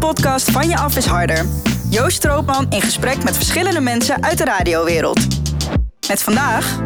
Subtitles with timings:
[0.00, 1.46] podcast Van Je Af is Harder.
[1.90, 5.26] Joost Stroopman in gesprek met verschillende mensen uit de radiowereld.
[6.08, 6.80] Met vandaag...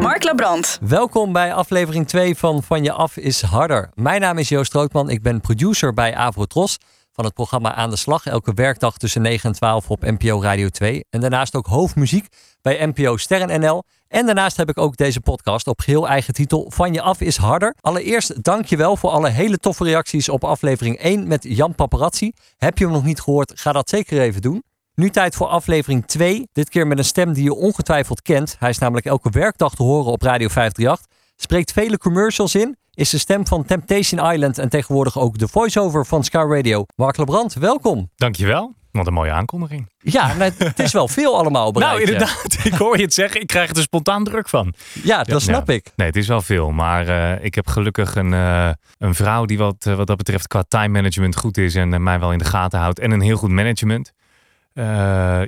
[0.00, 0.78] Mark Labrand.
[0.80, 3.90] Welkom bij aflevering 2 van Van Je Af is Harder.
[3.94, 5.10] Mijn naam is Joost Stroopman.
[5.10, 6.78] Ik ben producer bij Avrotros
[7.12, 8.26] van het programma Aan de Slag.
[8.26, 11.04] Elke werkdag tussen 9 en 12 op NPO Radio 2.
[11.10, 12.26] En daarnaast ook hoofdmuziek
[12.62, 13.84] bij NPO Sterren NL.
[14.08, 17.36] En daarnaast heb ik ook deze podcast op geheel eigen titel Van je af is
[17.36, 17.74] harder.
[17.80, 22.32] Allereerst dankjewel voor alle hele toffe reacties op aflevering 1 met Jan Paparazzi.
[22.56, 23.52] Heb je hem nog niet gehoord?
[23.54, 24.62] Ga dat zeker even doen.
[24.94, 26.48] Nu tijd voor aflevering 2.
[26.52, 28.56] Dit keer met een stem die je ongetwijfeld kent.
[28.58, 31.06] Hij is namelijk elke werkdag te horen op Radio 538.
[31.36, 32.76] Spreekt vele commercials in.
[32.94, 36.84] Is de stem van Temptation Island en tegenwoordig ook de voice-over van Sky Radio.
[36.96, 38.10] Mark Lebrand, welkom.
[38.16, 38.74] Dankjewel.
[38.98, 39.88] Wat een mooie aankondiging.
[39.98, 42.58] Ja, het is wel veel allemaal Nou, inderdaad.
[42.62, 43.40] Ik hoor je het zeggen.
[43.40, 44.74] Ik krijg er spontaan druk van.
[45.02, 45.92] Ja, dat snap ik.
[45.96, 46.70] Nee, het is wel veel.
[46.70, 50.46] Maar uh, ik heb gelukkig een, uh, een vrouw die wat, uh, wat dat betreft
[50.46, 51.74] qua time management goed is.
[51.74, 52.98] En mij wel in de gaten houdt.
[52.98, 54.12] En een heel goed management.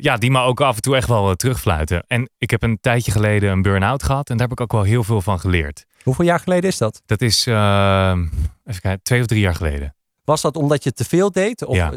[0.01, 2.05] ja, die me ook af en toe echt wel terugfluiten.
[2.07, 4.31] En ik heb een tijdje geleden een burn-out gehad.
[4.31, 5.85] En daar heb ik ook wel heel veel van geleerd.
[6.03, 7.03] Hoeveel jaar geleden is dat?
[7.07, 9.95] Dat is even kijken, twee of drie jaar geleden.
[10.25, 11.65] Was dat omdat je te veel deed?
[11.65, 11.77] Of...
[11.77, 11.93] Ja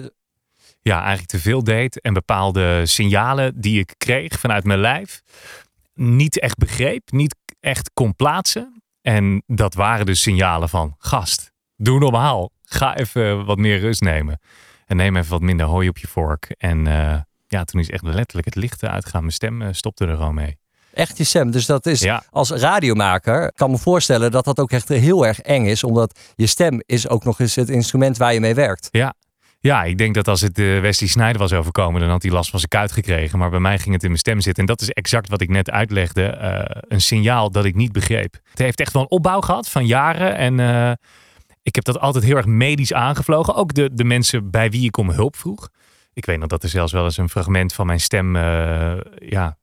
[0.83, 2.01] ja, eigenlijk te veel deed.
[2.01, 5.21] En bepaalde signalen die ik kreeg vanuit mijn lijf
[5.93, 8.81] niet echt begreep, niet echt kon plaatsen.
[9.01, 12.51] En dat waren dus signalen van gast, doe normaal.
[12.65, 14.39] Ga even wat meer rust nemen.
[14.85, 16.55] En neem even wat minder hooi op je vork.
[16.57, 17.15] En uh,
[17.47, 19.21] ja, toen is echt letterlijk het licht uitgegaan.
[19.21, 20.57] Mijn stem uh, stopte er gewoon mee.
[20.93, 21.51] Echt je stem.
[21.51, 22.23] Dus dat is ja.
[22.29, 25.83] als radiomaker, kan me voorstellen dat dat ook echt heel erg eng is.
[25.83, 28.87] Omdat je stem is ook nog eens het instrument waar je mee werkt.
[28.91, 29.13] Ja,
[29.63, 32.49] ja, ik denk dat als het uh, Wesley Snijder was overkomen, dan had hij last
[32.49, 33.39] van zijn kuit gekregen.
[33.39, 34.63] Maar bij mij ging het in mijn stem zitten.
[34.63, 36.37] En dat is exact wat ik net uitlegde.
[36.41, 38.33] Uh, een signaal dat ik niet begreep.
[38.49, 40.35] Het heeft echt wel een opbouw gehad van jaren.
[40.35, 40.91] En uh,
[41.61, 43.55] ik heb dat altijd heel erg medisch aangevlogen.
[43.55, 45.69] Ook de, de mensen bij wie ik om hulp vroeg.
[46.13, 48.35] Ik weet nog dat er zelfs wel eens een fragment van mijn stem
[49.15, 49.57] ja,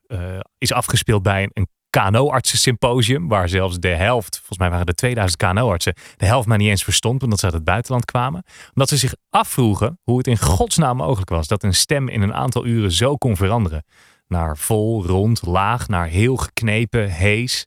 [0.59, 5.95] is afgespeeld bij een KNO-artsensymposium, waar zelfs de helft, volgens mij waren er 2000 KNO-artsen,
[6.17, 8.45] de helft maar niet eens verstond, omdat ze uit het buitenland kwamen.
[8.69, 12.35] Omdat ze zich afvroegen hoe het in godsnaam mogelijk was dat een stem in een
[12.35, 13.85] aantal uren zo kon veranderen.
[14.27, 17.67] Naar vol, rond, laag, naar heel geknepen, hees.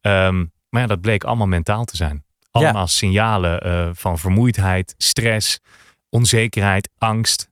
[0.00, 2.24] Um, maar ja, dat bleek allemaal mentaal te zijn.
[2.50, 5.58] Allemaal signalen uh, van vermoeidheid, stress,
[6.08, 7.49] onzekerheid, angst.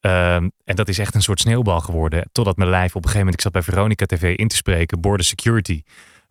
[0.00, 2.28] Um, en dat is echt een soort sneeuwbal geworden.
[2.32, 5.00] Totdat mijn lijf op een gegeven moment, ik zat bij Veronica TV in te spreken,
[5.00, 5.82] Border Security.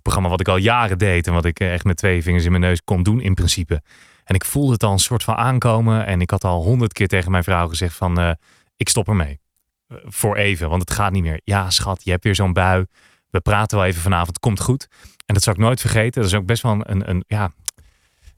[0.01, 2.63] Programma wat ik al jaren deed en wat ik echt met twee vingers in mijn
[2.63, 3.81] neus kon doen in principe.
[4.23, 6.05] En ik voelde het al een soort van aankomen.
[6.05, 8.31] En ik had al honderd keer tegen mijn vrouw gezegd van, uh,
[8.77, 9.39] ik stop ermee.
[9.87, 11.41] Uh, voor even, want het gaat niet meer.
[11.43, 12.85] Ja schat, je hebt weer zo'n bui.
[13.29, 14.87] We praten wel even vanavond, komt goed.
[15.25, 16.21] En dat zal ik nooit vergeten.
[16.21, 17.51] Dat is ook best wel een, een ja,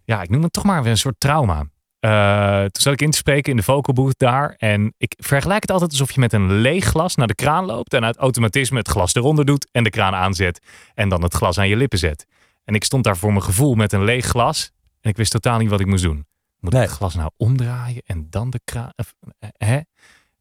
[0.04, 1.66] ja, ik noem het toch maar weer een soort trauma.
[2.00, 4.56] Uh, toen zat ik in te spreken in de vocal booth daar.
[4.58, 7.94] En ik vergelijk het altijd alsof je met een leeg glas naar de kraan loopt.
[7.94, 10.62] En uit automatisme het glas eronder doet en de kraan aanzet.
[10.94, 12.26] En dan het glas aan je lippen zet.
[12.64, 14.72] En ik stond daar voor mijn gevoel met een leeg glas.
[15.02, 16.26] En ik wist totaal niet wat ik moest doen.
[16.60, 18.92] Moet ik het glas nou omdraaien en dan de kraan...
[19.40, 19.80] Eh, hè?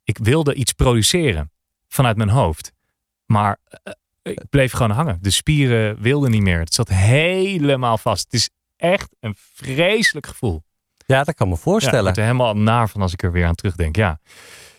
[0.05, 1.51] Ik wilde iets produceren
[1.89, 2.73] vanuit mijn hoofd.
[3.27, 3.93] Maar uh,
[4.23, 5.19] ik bleef gewoon hangen.
[5.21, 6.59] De spieren wilden niet meer.
[6.59, 8.25] Het zat helemaal vast.
[8.25, 10.63] Het is echt een vreselijk gevoel.
[11.13, 12.05] Ja, dat kan me voorstellen.
[12.05, 13.97] Ja, ik er helemaal naar van als ik er weer aan terugdenk.
[13.97, 14.21] Ja.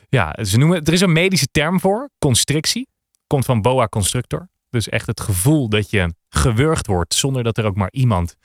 [0.09, 2.87] ja, ze noemen, er is een medische term voor, constrictie.
[3.27, 4.49] Komt van boa constrictor.
[4.69, 8.35] Dus echt het gevoel dat je gewurgd wordt zonder dat er ook maar iemand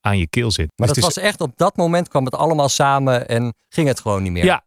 [0.00, 0.72] aan je keel zit.
[0.76, 4.00] Maar dus dat was echt op dat moment kwam het allemaal samen en ging het
[4.00, 4.44] gewoon niet meer.
[4.44, 4.65] Ja,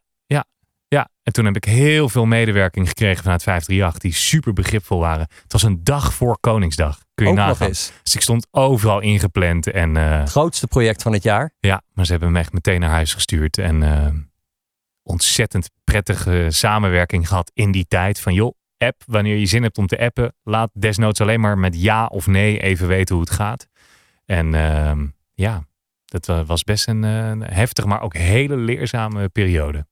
[1.29, 5.27] en toen heb ik heel veel medewerking gekregen vanuit 538 die super begripvol waren.
[5.43, 6.99] Het was een dag voor Koningsdag.
[7.13, 7.57] Kun je Ook nagaan.
[7.59, 7.91] Nog eens.
[8.03, 9.67] Dus ik stond overal ingepland.
[9.71, 11.53] En, uh, het grootste project van het jaar.
[11.59, 13.57] Ja, maar ze hebben me echt meteen naar huis gestuurd.
[13.57, 14.07] En uh,
[15.03, 18.19] ontzettend prettige samenwerking gehad in die tijd.
[18.19, 21.81] Van joh, app, wanneer je zin hebt om te appen, laat desnoods alleen maar met
[21.81, 23.67] ja of nee even weten hoe het gaat.
[24.25, 24.91] En uh,
[25.33, 25.63] ja,
[26.05, 27.03] dat was best een
[27.41, 29.85] heftig, maar ook hele leerzame periode.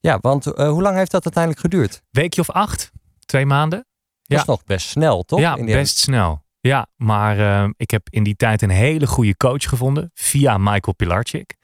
[0.00, 2.02] Ja, want uh, hoe lang heeft dat uiteindelijk geduurd?
[2.10, 2.92] Weekje of acht,
[3.24, 3.78] twee maanden.
[3.78, 4.38] Dat ja.
[4.38, 5.40] is nog best snel, toch?
[5.40, 6.42] Ja, best snel.
[6.60, 10.94] Ja, maar uh, ik heb in die tijd een hele goede coach gevonden via Michael
[10.96, 11.56] Pilarczyk.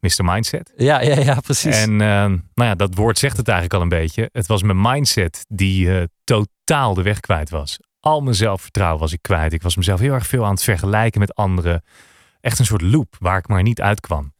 [0.00, 0.24] Mr.
[0.24, 0.72] Mindset.
[0.76, 1.76] Ja, ja, ja, precies.
[1.76, 4.28] En uh, nou ja, dat woord zegt het eigenlijk al een beetje.
[4.32, 7.78] Het was mijn mindset die totaal de weg kwijt was.
[8.00, 9.52] Al mijn zelfvertrouwen was ik kwijt.
[9.52, 11.82] Ik was mezelf heel erg veel aan het vergelijken met anderen.
[12.40, 14.32] Echt een soort loop waar ik maar niet uitkwam.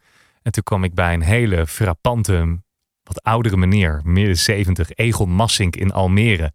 [0.42, 2.60] En toen kwam ik bij een hele frappante
[3.12, 6.52] wat oudere meneer, midden 70, Egon Massink in Almere.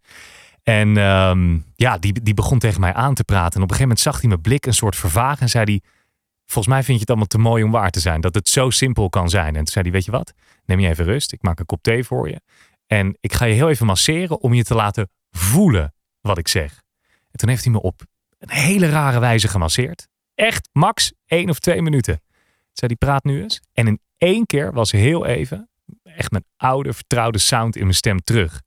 [0.62, 3.56] En um, ja, die, die begon tegen mij aan te praten.
[3.56, 5.80] En op een gegeven moment zag hij mijn blik een soort vervagen en zei hij:
[6.44, 8.20] volgens mij vind je het allemaal te mooi om waar te zijn.
[8.20, 9.48] Dat het zo simpel kan zijn.
[9.48, 10.32] En toen zei hij, weet je wat?
[10.64, 11.32] Neem je even rust.
[11.32, 12.40] Ik maak een kop thee voor je.
[12.86, 16.82] En ik ga je heel even masseren om je te laten voelen wat ik zeg.
[17.30, 18.02] En toen heeft hij me op
[18.38, 20.08] een hele rare wijze gemasseerd.
[20.34, 22.20] Echt max één of twee minuten.
[22.72, 23.60] Zei die praat nu eens.
[23.72, 25.68] En in één keer was heel even
[26.02, 28.62] echt mijn oude vertrouwde sound in mijn stem terug.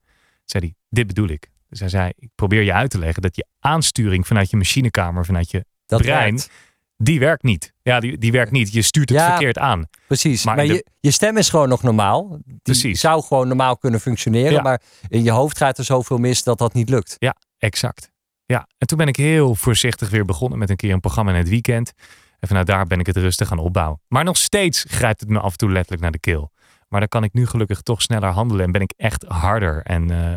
[0.45, 1.49] Zei hij, dit bedoel ik.
[1.69, 5.25] Dus hij zei, ik probeer je uit te leggen dat je aansturing vanuit je machinekamer,
[5.25, 6.49] vanuit je Dat brein, werkt.
[6.97, 7.73] die werkt niet.
[7.81, 8.73] Ja, die, die werkt niet.
[8.73, 9.27] Je stuurt het Ja.
[9.29, 9.87] verkeerd aan.
[10.07, 10.45] Precies.
[10.45, 12.39] Maar Maar, in de- je, je stem is gewoon nog normaal.
[12.45, 12.99] Die Precies.
[12.99, 14.51] zou gewoon normaal kunnen functioneren.
[14.51, 14.61] Ja.
[14.61, 17.15] Maar in je hoofd gaat er zoveel mis dat dat niet lukt.
[17.17, 18.11] Ja, exact.
[18.45, 21.37] Ja, en toen ben ik heel voorzichtig weer begonnen met een keer een programma in
[21.37, 21.91] het weekend.
[22.39, 24.01] En vanuit daar ben ik het rustig gaan opbouwen.
[24.07, 26.51] Maar nog steeds grijpt het me af en toe letterlijk naar de keel.
[26.89, 30.11] Maar dan kan ik nu gelukkig toch sneller handelen en ben ik echt harder en
[30.11, 30.33] eh,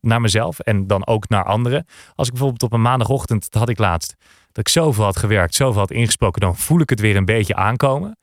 [0.00, 1.86] naar mezelf en dan ook naar anderen.
[2.14, 4.14] Als ik bijvoorbeeld op een maandagochtend, dat had ik laatst,
[4.52, 7.54] dat ik zoveel had gewerkt, zoveel had ingesproken, dan voel ik het weer een beetje
[7.54, 8.18] aankomen.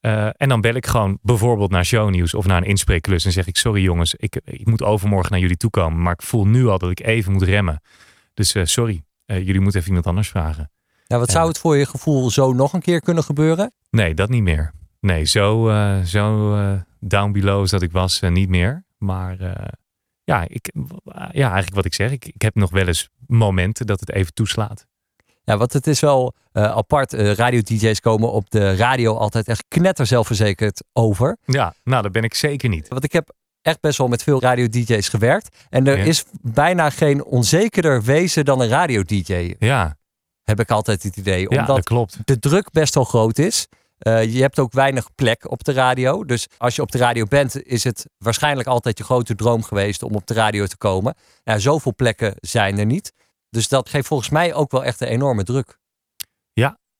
[0.00, 3.46] Eh, en dan bel ik gewoon bijvoorbeeld naar shownieuws of naar een inspreekklus en zeg
[3.46, 6.66] ik: Sorry jongens, ik, ik moet overmorgen naar jullie toe komen, maar ik voel nu
[6.66, 7.80] al dat ik even moet remmen.
[8.34, 10.70] Dus eh, sorry, jullie moeten even iemand anders vragen.
[11.06, 13.72] Nou, wat zou het voor je gevoel zo nog een keer kunnen gebeuren?
[13.90, 14.72] Nee, dat niet meer.
[15.00, 15.70] Nee, zo,
[16.04, 16.54] zo
[17.08, 18.84] down below dat ik was, eh, niet meer.
[18.98, 19.68] Maar eh,
[20.24, 20.72] ja, ik,
[21.14, 24.34] ja, eigenlijk wat ik zeg, ik, ik heb nog wel eens momenten dat het even
[24.34, 24.86] toeslaat.
[25.44, 27.12] Ja, want het is wel eh, apart.
[27.12, 31.36] Eh, radio-dj's komen op de radio altijd echt knetter zelfverzekerd over.
[31.44, 32.88] Ja, nou, dat ben ik zeker niet.
[32.88, 35.66] Want ik heb echt best wel met veel radio-dj's gewerkt.
[35.70, 36.04] En er Ja.
[36.04, 39.54] is bijna geen onzekerder wezen dan een radio-dj.
[39.58, 39.96] Ja,
[40.42, 41.40] Heb ik altijd het idee.
[41.40, 42.18] ja Omdat dat klopt.
[42.24, 43.66] de druk best wel groot is.
[43.98, 46.24] Eh, je hebt ook weinig plek op de radio.
[46.24, 50.02] Dus als je op de radio bent, is het waarschijnlijk altijd je grote droom geweest
[50.02, 51.14] om op de radio te komen.
[51.44, 53.12] Nou, zoveel plekken zijn er niet.
[53.50, 55.78] Dus dat geeft volgens mij ook wel echt een enorme druk.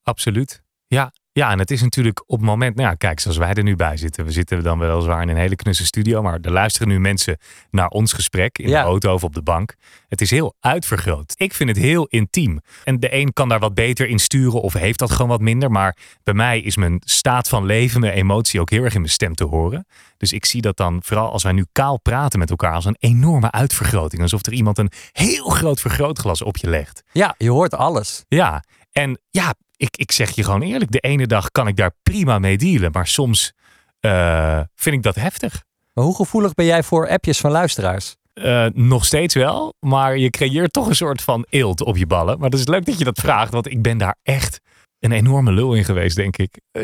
[0.03, 0.63] Absoluut.
[0.87, 3.63] Ja, ja, en het is natuurlijk op het moment, nou ja, kijk, zoals wij er
[3.63, 4.25] nu bij zitten.
[4.25, 7.39] We zitten dan weliswaar in een hele knusse studio, maar er luisteren nu mensen
[7.71, 8.81] naar ons gesprek in Ja.
[8.83, 9.75] de auto of op de bank.
[10.09, 11.33] Het is heel uitvergroot.
[11.37, 12.61] Ik vind het heel intiem.
[12.85, 15.71] En de een kan daar wat beter in sturen of heeft dat gewoon wat minder.
[15.71, 19.13] Maar bij mij is mijn staat van leven, mijn emotie ook heel erg in mijn
[19.13, 19.87] stem te horen.
[20.17, 22.97] Dus ik zie dat dan, vooral als wij nu kaal praten met elkaar, als een
[22.99, 24.23] enorme uitvergroting.
[24.23, 27.03] Alsof er iemand een heel groot vergrootglas op je legt.
[27.13, 28.25] Ja, je hoort alles.
[28.29, 29.55] Ja, en ja,
[29.85, 32.91] ik, ik zeg je gewoon eerlijk, de ene dag kan ik daar prima mee dealen,
[32.93, 33.53] maar soms
[34.01, 35.63] eh, vind ik dat heftig.
[35.93, 38.17] Maar hoe gevoelig ben jij voor appjes van luisteraars?
[38.33, 42.39] Eh, nog steeds wel, maar je creëert toch een soort van eelt op je ballen.
[42.39, 44.61] Maar het is leuk dat je dat vraagt, want ik ben daar echt
[44.99, 46.61] een enorme lul in geweest, denk ik.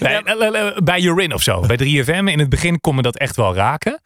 [0.00, 2.24] eh, eh, bij Urin of zo, bij 3FM.
[2.24, 4.00] In het begin kon me dat echt wel raken.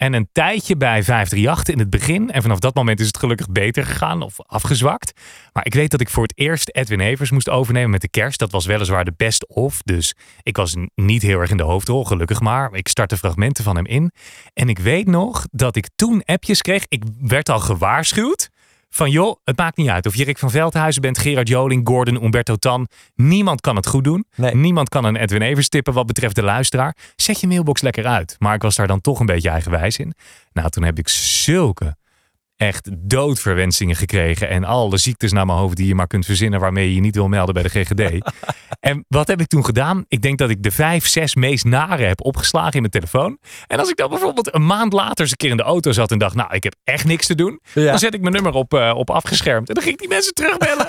[0.00, 2.30] En een tijdje bij 538 in het begin.
[2.30, 5.20] En vanaf dat moment is het gelukkig beter gegaan of afgezwakt.
[5.52, 8.38] Maar ik weet dat ik voor het eerst Edwin Evers moest overnemen met de kerst.
[8.38, 9.82] Dat was weliswaar de best of.
[9.82, 12.74] Dus ik was niet heel erg in de hoofdrol, gelukkig maar.
[12.74, 14.12] Ik startte fragmenten van hem in.
[14.54, 16.84] En ik weet nog dat ik toen appjes kreeg.
[16.88, 18.50] Ik werd al gewaarschuwd.
[18.94, 22.24] Van joh, het maakt niet uit of je Rick van Veldhuizen bent, Gerard Joling, Gordon,
[22.24, 22.88] Umberto Tan.
[23.14, 24.24] Niemand kan het goed doen.
[24.36, 24.54] Nee.
[24.54, 26.96] Niemand kan een Edwin Evers tippen wat betreft de luisteraar.
[27.16, 28.36] Zet je mailbox lekker uit.
[28.38, 30.14] Maar ik was daar dan toch een beetje eigenwijs in.
[30.52, 31.96] Nou, toen heb ik zulke
[32.60, 34.48] echt doodverwensingen gekregen.
[34.48, 37.14] En alle ziektes naar mijn hoofd die je maar kunt verzinnen waarmee je je niet
[37.14, 38.30] wil melden bij de GGD.
[38.90, 40.04] en wat heb ik toen gedaan?
[40.08, 43.38] Ik denk dat ik de vijf, zes meest nare heb opgeslagen in mijn telefoon.
[43.66, 46.10] En als ik dan bijvoorbeeld een maand later eens een keer in de auto zat
[46.10, 47.60] en dacht, nou, ik heb echt niks te doen.
[47.72, 47.90] Ja.
[47.90, 49.68] Dan zet ik mijn nummer op, eh, op afgeschermd.
[49.68, 50.86] En dan ging ik die mensen terugbellen.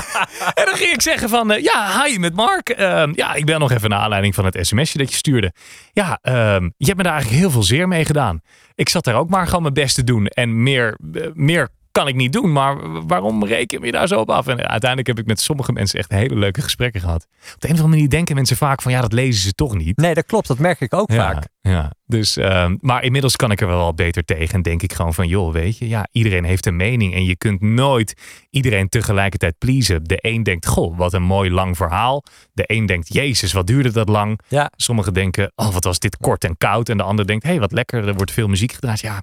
[0.60, 2.68] en dan ging ik zeggen van, eh, ja, hi met Mark.
[2.68, 5.52] Ehm, ja, ik ben nog even naar aanleiding van het sms'je dat je stuurde.
[5.92, 8.40] Ja, ehm, je hebt me daar eigenlijk heel veel zeer mee gedaan.
[8.74, 10.26] Ik zat daar ook maar gewoon mijn best te doen.
[10.26, 12.52] En meer, eh, meer kan ik niet doen.
[12.52, 14.46] Maar waarom reken je daar zo op af?
[14.46, 17.26] En uiteindelijk heb ik met sommige mensen echt hele leuke gesprekken gehad.
[17.54, 19.74] Op de een of andere manier denken mensen vaak van, ja, dat lezen ze toch
[19.76, 19.96] niet.
[19.96, 20.46] Nee, dat klopt.
[20.48, 21.46] Dat merk ik ook Ja, vaak.
[21.60, 21.92] ja.
[22.06, 24.54] Dus, ehm, maar inmiddels kan ik er wel wat beter tegen.
[24.54, 27.14] En denk ik gewoon van, joh, weet je, ja, iedereen heeft een mening.
[27.14, 28.14] En je kunt nooit
[28.50, 30.04] iedereen tegelijkertijd pleasen.
[30.04, 32.24] De een denkt, goh, wat een mooi lang verhaal.
[32.52, 34.40] De een denkt, jezus, wat duurde dat lang.
[34.48, 34.70] Ja.
[34.76, 36.88] Sommigen denken, oh, wat was dit kort en koud.
[36.88, 39.00] En de ander denkt, hé, hey, wat lekker, er wordt veel muziek gedraaid.
[39.00, 39.22] Ja,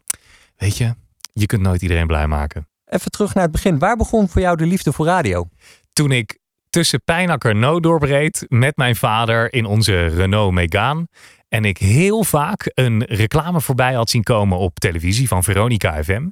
[0.58, 0.94] weet je,
[1.34, 2.68] je kunt nooit iedereen blij maken.
[2.86, 3.80] Even terug naar het begin.
[3.80, 5.48] Waar begon voor jou de liefde voor radio?
[5.94, 11.08] toen ik tussen Pijnakker Nood doorbereed met mijn vader in onze Renault Megane.
[11.48, 16.30] En ik heel vaak een reclame voorbij had zien komen op televisie van Veronica FM.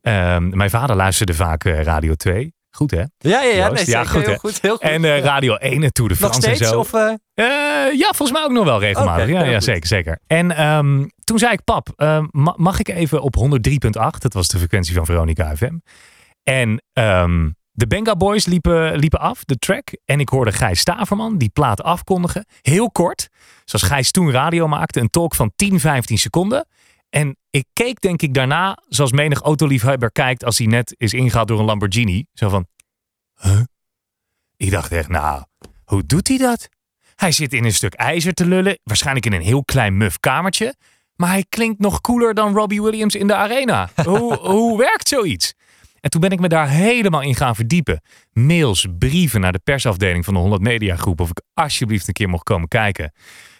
[0.00, 2.54] Ehm, mijn vader luisterde vaak eh, Radio 2.
[2.70, 2.98] Goed hè?
[2.98, 3.70] Ja, ja, ja.
[3.70, 4.80] Nee, goed, heel goed, heel goed.
[4.80, 6.70] En eh, Radio 1 en Tour de Nog France en steeds?
[6.70, 6.78] zo.
[6.78, 9.28] Of, eh, Eh, ja, volgens mij ook nog wel regelmatig.
[9.28, 10.18] Ja, ja zeker, zeker.
[10.26, 14.22] En ehm, toen zei ik, pap, ehm, ma- mag ik even op 103.8?
[14.22, 15.74] Dat was de frequentie van Veronica FM.
[16.42, 19.88] En ehm, De Benga Boys liepen, liepen af, de track.
[20.04, 22.46] En ik hoorde Gijs Staverman die plaat afkondigen.
[22.62, 23.28] Heel kort.
[23.64, 25.00] Zoals Gijs toen radio maakte.
[25.00, 26.66] Een talk van 10, 15 seconden.
[27.10, 31.48] En ik keek denk ik daarna, zoals menig autoliefhebber kijkt als hij net is ingehaald
[31.48, 32.26] door een Lamborghini.
[32.32, 32.66] Zo van,
[33.40, 33.60] huh?
[34.56, 35.44] Ik dacht echt, nou,
[35.84, 36.68] hoe doet hij dat?
[37.14, 40.74] Hij zit in een stuk ijzer te lullen, waarschijnlijk in een heel klein muf kamertje.
[41.14, 43.90] Maar hij klinkt nog cooler dan Robbie Williams in de arena.
[44.04, 45.54] hoe, hoe werkt zoiets?
[46.00, 48.00] En toen ben ik me daar helemaal in gaan verdiepen.
[48.32, 52.28] Mails, brieven naar de persafdeling van de 100 Media Groep of ik alsjeblieft een keer
[52.28, 53.12] mocht komen kijken.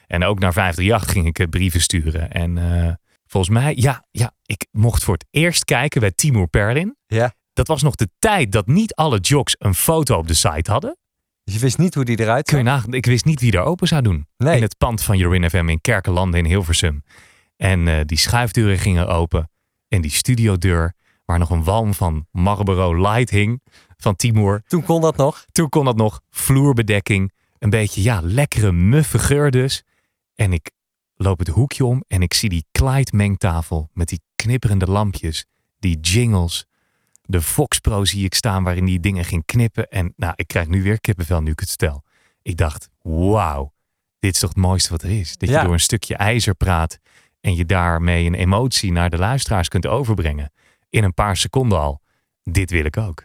[0.06, 2.32] En ook naar 538 ging ik eh, brieven sturen.
[2.32, 2.92] En uh,
[3.30, 6.96] volgens mij, ja, ja, ik mocht voor het eerst kijken bij Timur Perlin.
[7.06, 7.34] Ja.
[7.52, 10.96] Dat was nog de tijd dat niet alle jocks een foto op de site hadden.
[11.44, 13.62] Dus je wist niet hoe die eruit Kun je nagaan, ik wist niet wie er
[13.62, 14.26] open zou doen.
[14.36, 14.56] Nee.
[14.56, 17.04] In het pand van Jorin FM in Kerkenlanden in Hilversum.
[17.56, 19.50] En uh, die schuifdeuren gingen open.
[19.88, 20.94] En die studiodeur,
[21.24, 23.62] waar nog een walm van Marlboro Light hing
[23.96, 24.62] van Timur.
[24.66, 25.44] Toen kon dat nog?
[25.52, 26.20] Toen kon dat nog.
[26.30, 27.32] Vloerbedekking.
[27.58, 29.82] Een beetje, ja, lekkere muffe geur dus.
[30.34, 30.70] En ik
[31.22, 35.44] loop het hoekje om en ik zie die Clyde mengtafel met die knipperende lampjes.
[35.78, 36.66] Die jingles.
[37.22, 39.88] De Fox Pro zie ik staan waarin die dingen ging knippen.
[39.88, 42.02] En nou, ik krijg nu weer kippenvel nu ik het stel.
[42.42, 43.72] Ik dacht, wauw,
[44.18, 45.36] dit is toch het mooiste wat er is.
[45.36, 45.58] Dat Ja.
[45.58, 46.98] je door een stukje ijzer praat
[47.40, 50.52] en je daarmee een emotie naar de luisteraars kunt overbrengen.
[50.88, 52.00] In een paar seconden al.
[52.42, 53.24] Dit wil ik ook.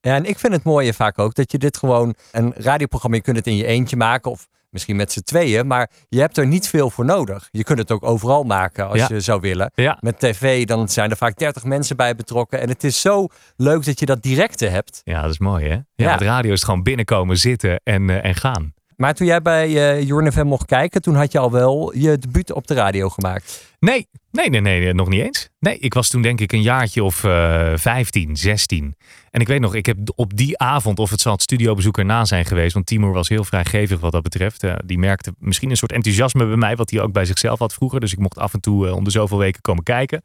[0.00, 3.22] Ja, en ik vind het mooie vaak ook dat je dit gewoon een radioprogramma, je
[3.22, 6.46] kunt het in je eentje maken of misschien met z'n tweeën, maar je hebt er
[6.46, 7.48] niet veel voor nodig.
[7.50, 9.06] Je kunt het ook overal maken als Ja.
[9.08, 9.70] je zou willen.
[9.74, 12.60] Ja, Met tv, dan zijn er vaak 30 mensen bij betrokken.
[12.60, 13.26] En het is zo
[13.56, 15.00] leuk dat je dat directe hebt.
[15.04, 15.74] ja dat is mooi hè.
[15.74, 16.12] Ja, Ja.
[16.12, 18.72] Het radio is gewoon binnenkomen, zitten en, eh, en gaan.
[18.96, 22.18] Maar toen jij bij uh, Jorn FM mocht kijken, toen had je al wel je
[22.18, 23.73] debuut op de radio gemaakt.
[23.84, 25.48] Nee, nee, nee, nee, nog niet eens.
[25.58, 28.96] Nee, ik was toen denk ik een jaartje of eh 15, 16.
[29.30, 32.24] En ik weet nog, ik heb op die avond, of het zal het studiobezoek erna
[32.24, 34.64] zijn geweest, want Timur was heel vrijgevig wat dat betreft.
[34.84, 38.00] Die merkte misschien een soort enthousiasme bij mij, wat hij ook bij zichzelf had vroeger.
[38.00, 40.22] Dus ik mocht af en toe eh, om de zoveel weken komen kijken.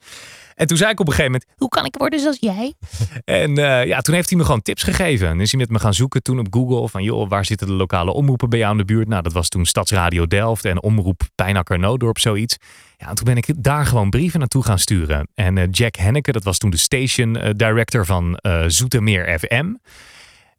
[0.56, 2.74] En toen zei ik op een gegeven moment, Hoe kan ik worden zoals jij?
[3.42, 5.28] en eh, ja, toen heeft hij me gewoon tips gegeven.
[5.28, 7.74] En is hij met me gaan zoeken toen op Google van, joh, waar zitten de
[7.74, 9.08] lokale omroepen bij jou in de buurt?
[9.08, 12.58] Nou, dat was toen Stadsradio Delft en Omroep Pijnakker Noodorp, zoiets.
[13.00, 15.29] Ja, en toen ben ik daar gewoon brieven naartoe gaan sturen.
[15.34, 19.74] En eh, Jack Henneke, dat was toen de station eh, director van eh Zoetermeer FM.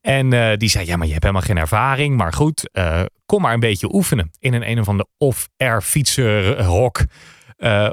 [0.00, 2.16] En die zei, ja, maar je hebt helemaal geen ervaring.
[2.16, 2.70] Maar goed,
[3.26, 4.30] kom maar een beetje oefenen.
[4.38, 7.04] In een een of ander off-air fietserhok.
[7.60, 7.90] Eh,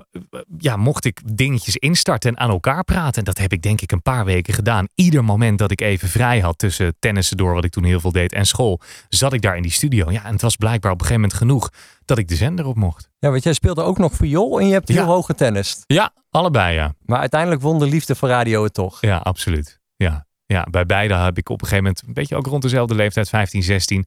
[0.58, 3.20] ja, mocht ik dingetjes instarten en aan elkaar praten.
[3.20, 4.88] En dat heb ik denk ik een paar weken gedaan.
[4.96, 8.12] Ieder moment dat ik even vrij had tussen tennissen door, wat ik toen heel veel
[8.12, 10.12] deed, en school, zat ik daar in die studio.
[10.12, 11.70] Ja, en het was blijkbaar op een gegeven moment genoeg
[12.06, 13.10] dat ik de zender op mocht.
[13.20, 15.06] Ja, want jij speelde ook nog viool en je hebt heel Ja.
[15.06, 15.84] hoog getennist.
[15.88, 16.94] Ja, allebei ja.
[17.06, 19.02] Maar uiteindelijk won de liefde voor radio het toch.
[19.02, 19.80] Ja, absoluut.
[19.96, 20.26] Ja.
[20.46, 23.30] ja, bij beide heb ik op een gegeven moment, een beetje ook rond dezelfde leeftijd,
[23.30, 24.06] 15, 16.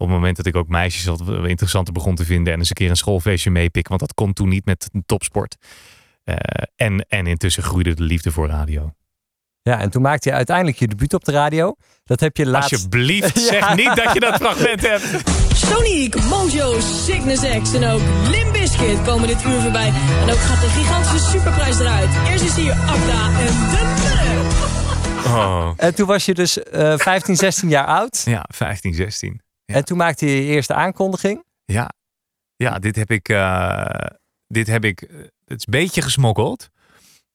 [0.00, 2.74] Op het moment dat ik ook meisjes wat interessanter begon te vinden en eens een
[2.74, 5.56] keer een schoolfeestje meepikken, want dat kon toen niet met een topsport.
[6.24, 6.36] Eh,
[6.76, 8.94] en, en intussen groeide de liefde voor radio.
[9.62, 11.74] Ja, en toen maakte je uiteindelijk je debuut op de radio.
[12.04, 12.72] Dat heb je laatst...
[12.72, 13.46] Alsjeblieft, Ja.
[13.46, 15.04] zeg niet dat je dat fragment hebt.
[15.54, 19.86] Sonic, Mojo, Cygnus X en ook Limp Bizkit komen dit uur voorbij.
[20.22, 22.10] En ook gaat de gigantische superprijs eruit.
[22.28, 23.88] Eerst is hier Akda en de.
[25.26, 25.70] Oh.
[25.76, 28.22] En toen was je dus eh 15, 16 jaar oud.
[28.24, 29.40] Ja, 15, 16.
[29.70, 29.76] Ja.
[29.76, 31.44] En toen maakte je je eerste aankondiging.
[31.64, 31.90] Ja,
[32.56, 34.06] ja dit heb ik, eh,
[34.46, 36.68] dit heb ik, eh, het is een beetje gesmokkeld.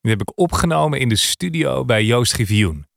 [0.01, 2.87] Dit heb ik opgenomen in de studio bij Joost Givioen.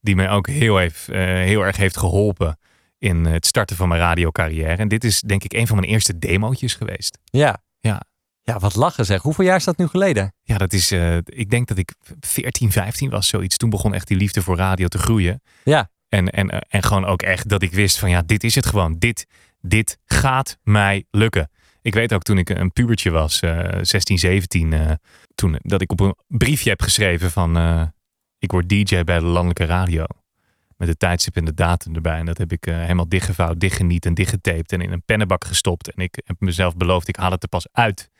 [0.00, 2.58] Die mij ook heel, heeft, eh, heel erg heeft geholpen
[2.98, 4.76] in het starten van mijn radiocarrière.
[4.76, 7.18] En dit is denk ik een van mijn eerste demootjes geweest.
[7.24, 7.62] Ja.
[7.78, 8.02] Ja.
[8.42, 9.22] Ja, wat lachen zeg.
[9.22, 10.34] Hoeveel jaar is dat nu geleden?
[10.42, 10.92] Ja, dat is,
[11.24, 13.56] ik denk dat ik 14, 15 was, zoiets.
[13.56, 15.40] Toen begon echt die liefde voor radio te groeien.
[15.62, 15.90] Ja.
[16.12, 18.66] En, en, eh, en gewoon ook echt dat ik wist van ja, dit is het
[18.66, 18.98] gewoon.
[18.98, 19.26] Dit,
[19.60, 21.50] dit gaat mij lukken.
[21.82, 24.90] Ik weet ook toen ik een pubertje was, eh 16, 17, eh,
[25.34, 27.82] toen dat ik op een briefje heb geschreven van eh,
[28.38, 30.04] ik word DJ bij de landelijke radio.
[30.76, 32.18] Met de tijdstip en de datum erbij.
[32.18, 35.94] En dat heb ik eh, helemaal dichtgevouwd, dichtgeniet en dichtgetaped en in een pennenbak gestopt.
[35.94, 38.10] En ik heb mezelf beloofd, ik haal het er pas uit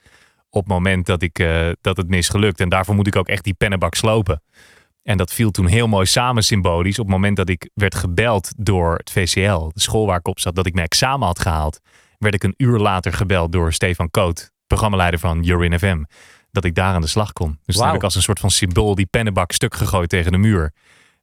[0.51, 2.61] op het moment dat, ik, eh, dat het misgelukt.
[2.61, 4.43] En daarvoor moet ik ook echt die pennenbak slopen.
[5.03, 6.99] En dat viel toen heel mooi samen symbolisch.
[6.99, 10.41] Op het moment dat ik werd gebeld door het VCL, de school waar ik op
[10.41, 11.81] zat, dat ik mijn examen had gehaald,
[12.19, 16.03] werd ik een uur later gebeld door Stefan Koot, programmaleider van Jorin FM,
[16.51, 17.49] dat ik daar aan de slag kon.
[17.49, 17.87] Dus toen Wauw.
[17.87, 20.73] heb ik als een soort van symbool die pennenbak stuk gegooid tegen de muur.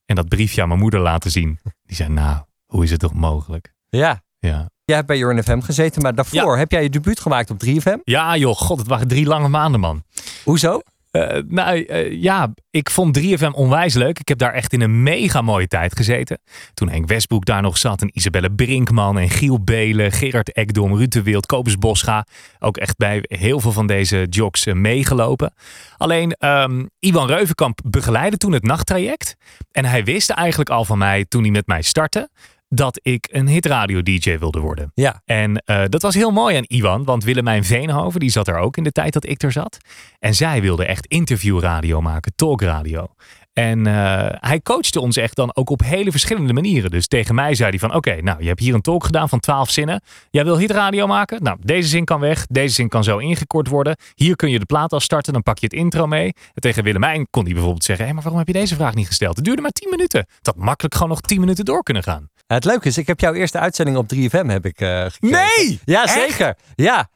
[0.06, 1.60] En dat briefje aan mijn moeder laten zien.
[1.84, 3.74] Die zei, nou, hoe is het toch mogelijk?
[3.90, 4.22] Ja.
[4.40, 4.70] Ja.
[4.84, 7.98] Jij hebt bij Jorn FM gezeten, maar daarvoor heb jij je debuut gemaakt op 3FM.
[8.04, 10.04] Ja joh, god, het waren drie lange maanden man.
[10.44, 10.82] Hoezo?
[11.12, 14.20] Uh, nou uh, ja, ik vond 3FM onwijs leuk.
[14.20, 16.40] Ik heb daar echt in een mega mooie tijd gezeten.
[16.74, 21.12] Toen Henk Westbroek daar nog zat en Isabelle Brinkman en Giel Belen, Gerard Ekdom, Ruud
[21.12, 22.26] de Wild, Kobus Boscha.
[22.60, 25.54] Ook echt bij heel veel van deze jogs uh, meegelopen.
[25.98, 29.36] Alleen um, Iwan Reuvenkamp begeleidde toen het nachttraject.
[29.72, 32.30] En hij wist eigenlijk al van mij toen hij met mij startte
[32.70, 34.92] dat ik een hitradio-dj wilde worden.
[34.94, 35.22] Ja.
[35.26, 38.78] En uh, dat was heel mooi aan Iwan, want Willemijn Veenhoven, die zat er ook
[38.78, 39.78] in de tijd dat ik er zat.
[40.20, 43.08] En zij wilde echt interviewradio maken, talkradio.
[43.54, 46.92] En uh, hij coachte ons echt dan ook op hele verschillende manieren.
[46.92, 49.30] Dus tegen mij zei hij van, oké, okay, nou, je hebt hier een talk gedaan
[49.30, 50.02] van twaalf zinnen.
[50.30, 51.44] Jij wil hitradio maken?
[51.44, 52.46] Nou, deze zin kan weg.
[52.46, 53.96] Deze zin kan zo ingekort worden.
[54.16, 55.34] Hier kun je de plaat al starten.
[55.34, 56.34] Dan pak je het intro mee.
[56.54, 58.96] En tegen Willemijn kon hij bijvoorbeeld zeggen, hé, hey, maar waarom heb je deze vraag
[58.96, 59.36] niet gesteld?
[59.36, 60.26] Het duurde maar tien minuten.
[60.42, 62.30] Dat had makkelijk gewoon nog tien minuten door kunnen gaan.
[62.54, 65.80] Het leuke is, ik heb jouw eerste uitzending op 3FM heb ik uh, Nee!
[65.86, 66.56] Ja, zeker.
[66.76, 67.10] Ja.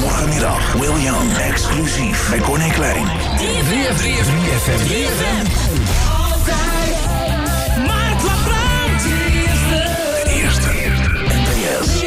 [0.00, 3.04] Morgenmiddag, Will Young, exclusief bij Corné Klein.
[3.04, 3.96] 3FM.
[4.00, 4.80] 3FM.
[4.88, 5.46] 3FM.
[7.86, 9.02] Mark Labrand.
[10.24, 10.68] De eerste.
[11.28, 12.04] NPS.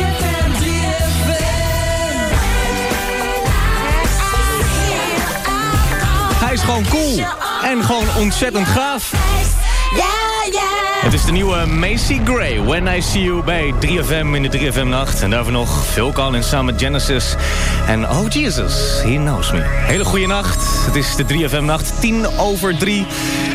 [6.39, 7.19] Hij is gewoon cool.
[7.63, 9.11] En gewoon ontzettend gaaf.
[11.01, 14.87] Het is de nieuwe Macy Gray, When I See You bij 3FM in de 3FM
[14.87, 15.21] nacht.
[15.21, 17.35] En daarvoor nog Phil Collins samen met Genesis.
[17.87, 19.61] En Oh Jesus, He Knows Me.
[19.63, 20.85] Hele goede nacht.
[20.85, 23.05] Het is de 3FM nacht, 10 over 3.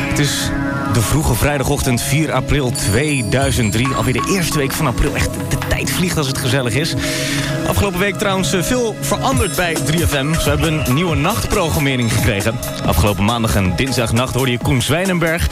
[0.09, 0.49] Het is
[0.93, 3.87] de vroege vrijdagochtend 4 april 2003.
[3.95, 5.15] Alweer de eerste week van april.
[5.15, 6.93] Echt, de tijd vliegt als het gezellig is.
[7.67, 10.39] Afgelopen week trouwens veel veranderd bij 3FM.
[10.41, 12.59] Ze hebben een nieuwe nachtprogrammering gekregen.
[12.85, 15.47] Afgelopen maandag en dinsdagnacht hoorde je Koen Zwijnenberg.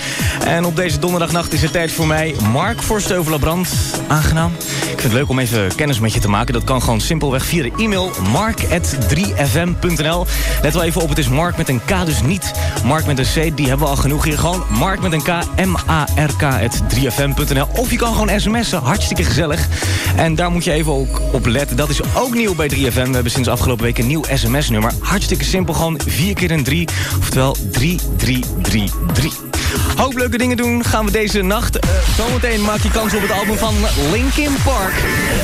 [0.46, 1.00] En op deze
[1.34, 3.70] donderdagnacht is het tijd voor mij Mark Forsteuvel-Labrand.
[4.08, 4.52] Aangenaam.
[4.70, 6.54] Ik vind het leuk om even kennis met je te maken.
[6.54, 10.26] Dat kan gewoon simpelweg via de e-mail mark.3fm.nl.
[10.62, 12.52] Let wel even op, het is Mark met een K, dus niet
[12.84, 13.34] Mark met een C.
[13.58, 14.40] Die hebben we al genoeg hier.
[14.40, 15.28] Gewoon Mark met een K,
[15.66, 17.68] M-A-R-K.3fm.nl.
[17.78, 19.68] Of je kan gewoon sms'en, hartstikke gezellig.
[20.16, 21.78] En daar moet je even ook op letten.
[21.78, 22.94] Dat is ook nieuw bij 3FM.
[22.94, 24.92] We hebben sinds afgelopen week een nieuw sms-nummer.
[25.00, 26.88] Hartstikke simpel, gewoon 4 keer een 3.
[27.20, 29.53] Oftewel 3333.
[29.98, 31.86] Hoop leuke dingen doen gaan we deze nacht.
[31.86, 33.74] Uh, zometeen maak je kans op het album van
[34.12, 34.94] Linkin Park.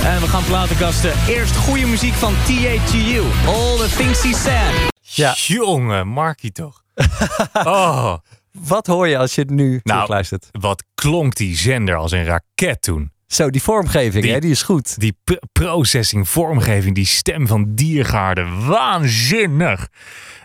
[0.03, 1.13] En we gaan platenkasten.
[1.27, 3.21] Eerst goede muziek van THU.
[3.47, 4.89] All the things he said.
[5.01, 5.33] Ja.
[5.35, 6.83] Jongen, Markie toch.
[7.53, 8.13] oh.
[8.51, 10.47] Wat hoor je als je het nu Nou, luistert?
[10.51, 13.11] Wat klonk die zender als een raket toen.
[13.29, 14.99] Zo, die vormgeving, Die- hè, die is goed.
[14.99, 18.45] Die pr- processing, vormgeving, die stem van Diergaarde.
[18.67, 19.87] Waanzinnig.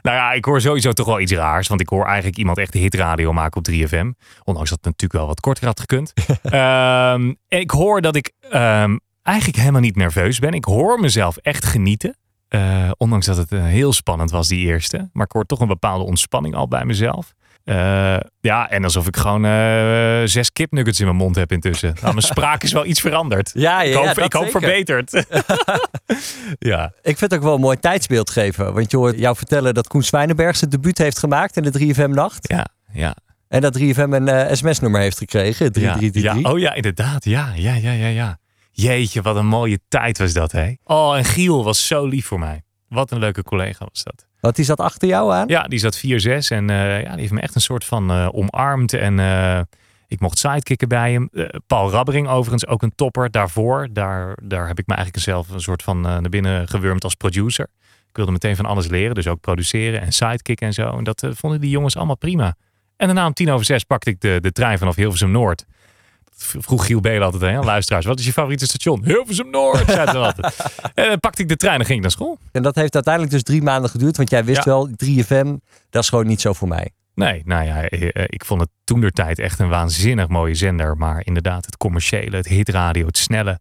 [0.03, 1.69] Nou ja, ik hoor sowieso toch wel iets raars.
[1.69, 4.11] Want ik hoor eigenlijk iemand echt de hitradio maken op 3FM.
[4.45, 6.13] Ondanks dat het natuurlijk wel wat korter had gekund.
[6.43, 10.53] Ehm, en ik hoor dat ik ehm, eigenlijk helemaal niet nerveus ben.
[10.53, 12.17] Ik hoor mezelf echt genieten.
[12.49, 15.09] Eh, ondanks dat het eh, heel spannend was, die eerste.
[15.13, 17.33] Maar ik hoor toch een bepaalde ontspanning al bij mezelf.
[17.65, 21.95] Eh, ja, en alsof ik gewoon eh, zes kipnuggets in mijn mond heb intussen.
[22.01, 23.51] Nou, mijn spraak is wel iets veranderd.
[23.65, 25.11] Ja, ja, Ik hoop, ik hoop verbeterd.
[26.59, 26.93] ja.
[27.03, 28.75] Ik vind het ook wel een mooi tijdsbeeld geven.
[28.75, 32.49] Want je hoort jou vertellen dat Koen Zwijnenberg zijn debuut heeft gemaakt in de 3FM-nacht.
[32.49, 33.17] Ja, ja.
[33.49, 36.43] En dat 3FM een eh, sms-nummer heeft gekregen, Ja, 3333.
[36.43, 36.51] ja.
[36.53, 37.25] Oh ja, inderdaad.
[37.25, 38.39] Ja, ja, ja, ja, ja.
[38.71, 40.73] Jeetje, wat een mooie tijd was dat, hè?
[40.85, 42.63] Oh, en Giel was zo lief voor mij.
[42.89, 44.27] Wat een leuke collega was dat.
[44.45, 45.49] Want die zat achter jou aan.
[45.49, 46.01] Ja, die zat 4-6
[46.49, 48.93] en eh, ja, die heeft me echt een soort van eh, omarmd.
[48.93, 49.61] En eh,
[50.07, 51.31] ik mocht sidekicken bij hem.
[51.67, 53.89] Paul Rabbering overigens, ook een topper daarvoor.
[53.93, 57.67] Daar, daar heb ik me eigenlijk zelf een soort van naar binnen gewurmd als producer.
[58.09, 60.97] Ik wilde meteen van alles leren, dus ook produceren en sidekicken en zo.
[60.97, 62.55] En dat vonden die jongens allemaal prima.
[62.97, 65.65] En daarna om tien over zes pakte ik de, de trein vanaf Hilversum Noord.
[66.37, 68.05] Vroeg Giel Belen altijd hè, luisteraars.
[68.07, 69.05] Wat is je favoriete station?
[69.05, 70.57] Hilversum Noord, zei altijd.
[70.95, 72.39] En dan pakte ik de trein en ging ik naar school.
[72.53, 74.17] En dat heeft uiteindelijk dus drie maanden geduurd.
[74.17, 74.71] Want jij wist Ja.
[74.71, 75.55] wel, 3FM,
[75.91, 76.91] dat is gewoon niet zo voor mij.
[77.15, 80.55] Nee, nou ja, eh, eh, ik vond het toen der tijd echt een waanzinnig mooie
[80.55, 80.97] zender.
[80.97, 83.61] Maar inderdaad, het commerciële, het hitradio, het snelle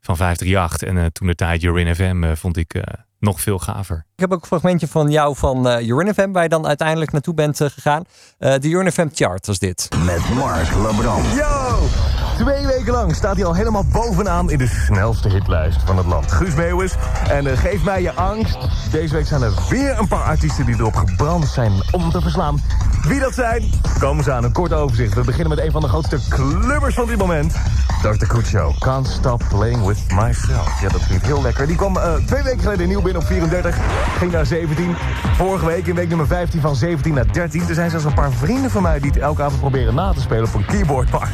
[0.00, 2.74] van 538 en eh, toen de tijd Urin FM vond ik
[3.18, 4.06] nog veel gaver.
[4.14, 7.12] Ik heb ook een fragmentje van jou van eh Urine FM, waar je dan uiteindelijk
[7.12, 8.04] naartoe bent eh, gegaan.
[8.38, 9.88] Eh, de Urine FM chart was dit.
[10.04, 11.34] Met Mark Labrand.
[11.34, 12.15] Yo!
[12.36, 16.32] Twee weken lang staat hij al helemaal bovenaan in de snelste hitlijst van het land.
[16.32, 16.94] Guus Meeuwis.
[17.28, 18.58] En eh, geef mij je angst.
[18.90, 22.60] Deze week zijn er weer een paar artiesten die erop gebrand zijn om te verslaan.
[23.02, 25.14] Wie dat zijn, komen ze aan een kort overzicht.
[25.14, 27.54] We beginnen met een van de grootste clubbers van dit moment.
[28.02, 28.26] Dr.
[28.26, 30.80] Kucho, Can't Stop Playing With Myself.
[30.80, 31.66] Ja, dat klinkt heel lekker.
[31.66, 33.76] Die kwam eh, twee weken geleden nieuw binnen op 34.
[34.18, 34.96] Ging naar 17.
[35.36, 37.68] Vorige week in week nummer 15 van 17 naar 13.
[37.68, 40.20] Er zijn zelfs een paar vrienden van mij die het elke avond proberen na te
[40.20, 41.10] spelen op een keyboard.
[41.10, 41.30] Maar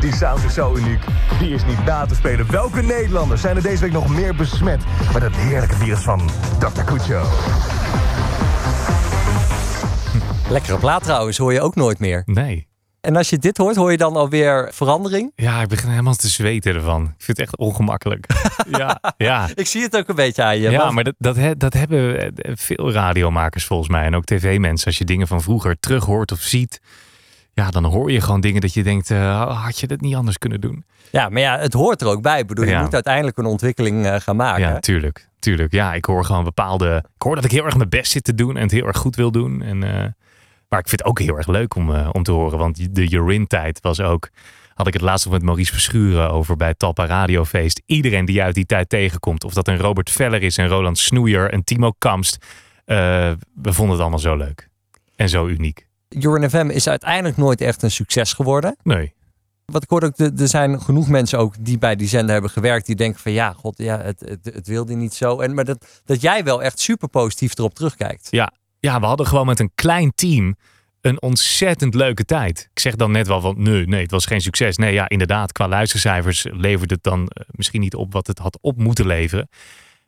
[0.00, 1.00] die sound is zo uniek.
[1.38, 2.50] Die is niet na te spelen.
[2.50, 6.82] Welke Nederlanders zijn er deze week nog meer besmet met het heerlijke virus van Dr.
[6.82, 7.22] Kucho?
[10.50, 12.22] Lekkere plaat trouwens, hoor je ook nooit meer.
[12.26, 12.66] Nee.
[13.00, 15.32] En als je dit hoort, hoor je dan alweer verandering?
[15.34, 17.02] Ja, ik begin helemaal te zweten ervan.
[17.02, 18.26] Ik vind het echt ongemakkelijk.
[18.78, 19.48] ja, ja.
[19.54, 20.70] Ik zie het ook een beetje aan je.
[20.70, 24.04] Ja, want- maar dat, dat, he- dat hebben eh, veel radiomakers volgens mij.
[24.04, 24.86] En ook tv-mensen.
[24.86, 26.80] Als je dingen van vroeger terug hoort of ziet.
[27.58, 30.38] Ja, dan hoor je gewoon dingen dat je denkt, eh, had je dat niet anders
[30.38, 30.84] kunnen doen?
[31.10, 32.40] ja, maar ja, het hoort er ook bij.
[32.40, 34.62] Ik bedoel, je moet uiteindelijk een ontwikkeling eh, gaan maken.
[34.62, 35.28] Ja, tuurlijk.
[35.38, 35.72] Tuurlijk.
[35.72, 37.04] Ja, ik hoor gewoon bepaalde...
[37.14, 38.96] Ik hoor dat ik heel erg mijn best zit te doen en het heel erg
[38.96, 39.62] goed wil doen.
[39.62, 40.04] En, eh,
[40.68, 42.58] maar ik vind het ook heel erg leuk om, om te horen.
[42.58, 44.28] Want de Jorin-tijd was ook...
[44.74, 47.82] Had ik het laatst nog met Maurice Verschuren over bij Talpa Radiofeest.
[47.86, 49.44] Iedereen die je uit die tijd tegenkomt.
[49.44, 52.46] Of dat een Robert Veller is, een Roland Snoeier, een Timo Kamst.
[52.84, 54.68] we vonden het allemaal zo leuk.
[55.16, 55.87] En zo uniek.
[56.08, 58.76] Jorin FM is uiteindelijk nooit echt een succes geworden.
[58.82, 59.14] Nee.
[59.64, 62.86] Wat ik hoorde ook, er zijn genoeg mensen ook die bij die zender hebben gewerkt.
[62.86, 65.40] Die denken van ja, god, ja, het, het, het wilde niet zo.
[65.40, 68.28] En, maar dat, dat jij wel echt super positief erop terugkijkt.
[68.30, 70.56] Ja, ja, we hadden gewoon met een klein team
[71.00, 72.68] een ontzettend leuke tijd.
[72.72, 74.76] Ik zeg dan net wel van nee, nee, het was geen succes.
[74.76, 78.58] Nee, ja, inderdaad, qua luistercijfers leverde het dan eh, misschien niet op wat het had
[78.60, 79.48] op moeten leveren.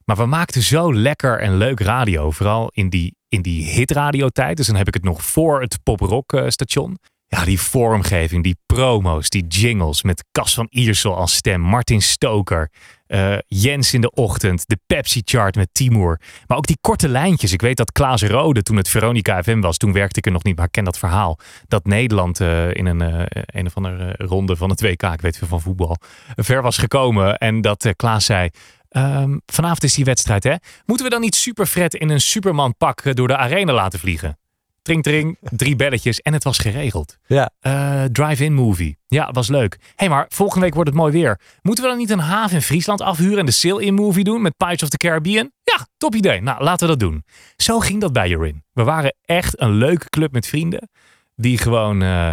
[0.04, 2.30] Maar we maakten zo lekker en leuk radio.
[2.30, 4.56] Vooral in die, in die hitradiotijd.
[4.56, 6.98] Dus dan heb ik het nog voor het poprock eh, station.
[7.26, 12.70] Ja, die vormgeving, die promo's, die jingles met Cas van Iersel als stem, Martin Stoker,
[13.06, 16.20] eh, Jens in de ochtend, de Pepsi chart met Timur.
[16.46, 17.52] Maar ook die korte lijntjes.
[17.52, 20.42] Ik weet dat Klaas Rode, toen het Veronica FM was, toen werkte ik er nog
[20.42, 21.38] niet, maar ik ken dat verhaal.
[21.68, 25.38] Dat Nederland eh, in een, eh, een of andere ronde van het WK, ik weet
[25.38, 25.96] veel van voetbal,
[26.36, 27.38] ver was gekomen.
[27.38, 28.50] En dat Klaas zei,
[28.90, 30.54] ehm, vanavond is die wedstrijd hè.
[30.86, 34.38] Moeten we dan niet Superfred in een Superman pak eh, door de arena laten vliegen?
[34.82, 37.18] Tring, tring, drie belletjes en het was geregeld.
[37.26, 37.50] Ja.
[37.60, 38.98] Eh, Drive-in movie.
[39.06, 39.76] Ja, was leuk.
[39.80, 41.40] Hé, hey, maar volgende week wordt het mooi weer.
[41.62, 44.56] Moeten we dan niet een haven in Friesland afhuren en de Sail-in movie doen met
[44.56, 45.50] Pirates of the Caribbean?
[45.62, 46.40] Ja, top idee.
[46.40, 47.24] Nou, laten we dat doen.
[47.56, 48.64] Zo ging dat bij Jorin.
[48.72, 50.88] We waren echt een leuke club met vrienden
[51.36, 52.30] die gewoon eh,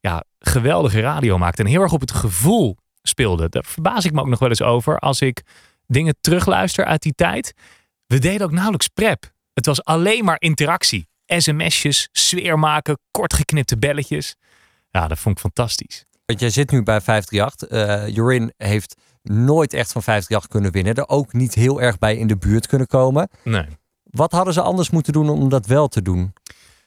[0.00, 3.50] ja, geweldige radio maakten en heel erg op het gevoel speelden.
[3.50, 5.42] Daar verbaas ik me ook nog wel eens over als ik
[5.90, 7.54] dingen terugluister uit die tijd.
[8.06, 9.32] We deden ook nauwelijks prep.
[9.52, 11.08] Het was alleen maar interactie.
[11.26, 14.36] SMS'jes, sfeer maken, kortgeknipte belletjes.
[14.90, 16.04] Ja, dat vond ik fantastisch.
[16.26, 17.68] Want jij zit nu bij 538.
[17.68, 20.94] Eh Jorin heeft nooit echt van 538 kunnen winnen.
[20.94, 23.28] Er ook niet heel erg bij in de buurt kunnen komen.
[23.44, 23.66] Nee.
[24.02, 26.32] Wat hadden ze anders moeten doen om dat wel te doen?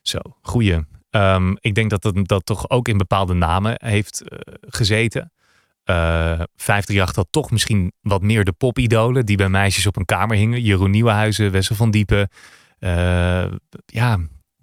[0.01, 0.85] Zo, goeie.
[1.09, 5.31] Ehm, ik denk dat dat, dat toch ook in bepaalde namen heeft eh, gezeten.
[5.83, 10.37] Eh 538 had toch misschien wat meer de popidolen die bij meisjes op een kamer
[10.37, 10.61] hingen.
[10.61, 12.29] Jeroen Nieuwenhuizen, Wessel van Diepen.
[12.79, 13.45] Eh,
[13.85, 14.19] ja,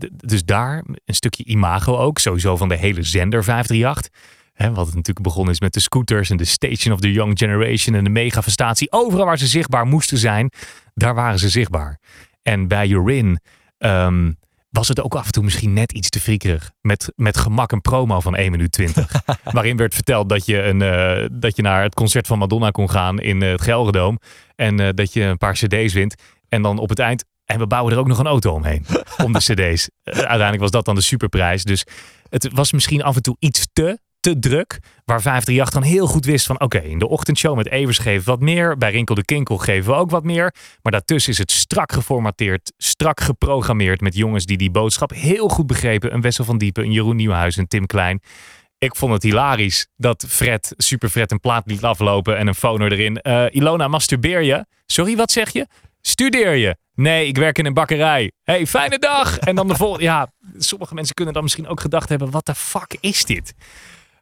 [0.08, 2.18] dus daar een stukje imago ook.
[2.18, 4.20] Sowieso van de hele zender 538.
[4.52, 7.96] Hè, wat natuurlijk begonnen is met de scooters en de Station of the Young Generation
[7.96, 8.92] en de megafestatie.
[8.92, 10.52] Overal waar ze zichtbaar moesten zijn,
[10.94, 12.00] daar waren ze zichtbaar.
[12.42, 13.40] En bij Jorin
[13.78, 14.32] ehm,
[14.70, 16.70] was het ook af en toe misschien net iets te friekerig.
[16.80, 19.22] Met, met gemak een promo van 1 minuut 20.
[19.44, 22.90] waarin werd verteld dat je, een, eh, dat je naar het concert van Madonna kon
[22.90, 24.18] gaan in eh, het Gelredome.
[24.54, 26.14] En eh, dat je een paar cd's wint.
[26.48, 27.24] En dan op het eind...
[27.44, 28.86] En we bouwen er ook nog een auto omheen.
[29.24, 29.90] om de cd's.
[30.04, 31.64] Uiteindelijk was dat dan de superprijs.
[31.64, 31.84] Dus
[32.28, 34.78] het was misschien af en toe iets te, te druk.
[35.04, 36.60] Waar 538 dan heel goed wist van...
[36.60, 38.76] Oké, in de ochtendshow met Evers geven we wat meer.
[38.76, 40.54] Bij Rinkel de Kinkel geven we ook wat meer.
[40.82, 42.72] Maar daartussen is het strak geformateerd.
[42.76, 46.14] Strak geprogrammeerd met jongens die die boodschap heel goed begrepen.
[46.14, 48.20] Een Wessel van Diepen, een Jeroen Nieuwenhuis, een Tim Klein.
[48.78, 52.86] Ik vond het hilarisch dat Fred, super Fred, een plaat liet aflopen en een fono
[52.86, 53.16] erin.
[53.16, 54.66] Eh, Ilona, masturbeer je?
[54.86, 55.66] Sorry, wat zeg je?
[56.00, 56.76] Studeer je?
[56.94, 58.32] Nee, ik werk in een bakkerij.
[58.42, 59.38] hey, fijne dag!
[59.38, 60.04] En dan de volgende.
[60.10, 63.54] Ja, sommige mensen kunnen dan misschien ook gedacht hebben: wat de fuck is dit?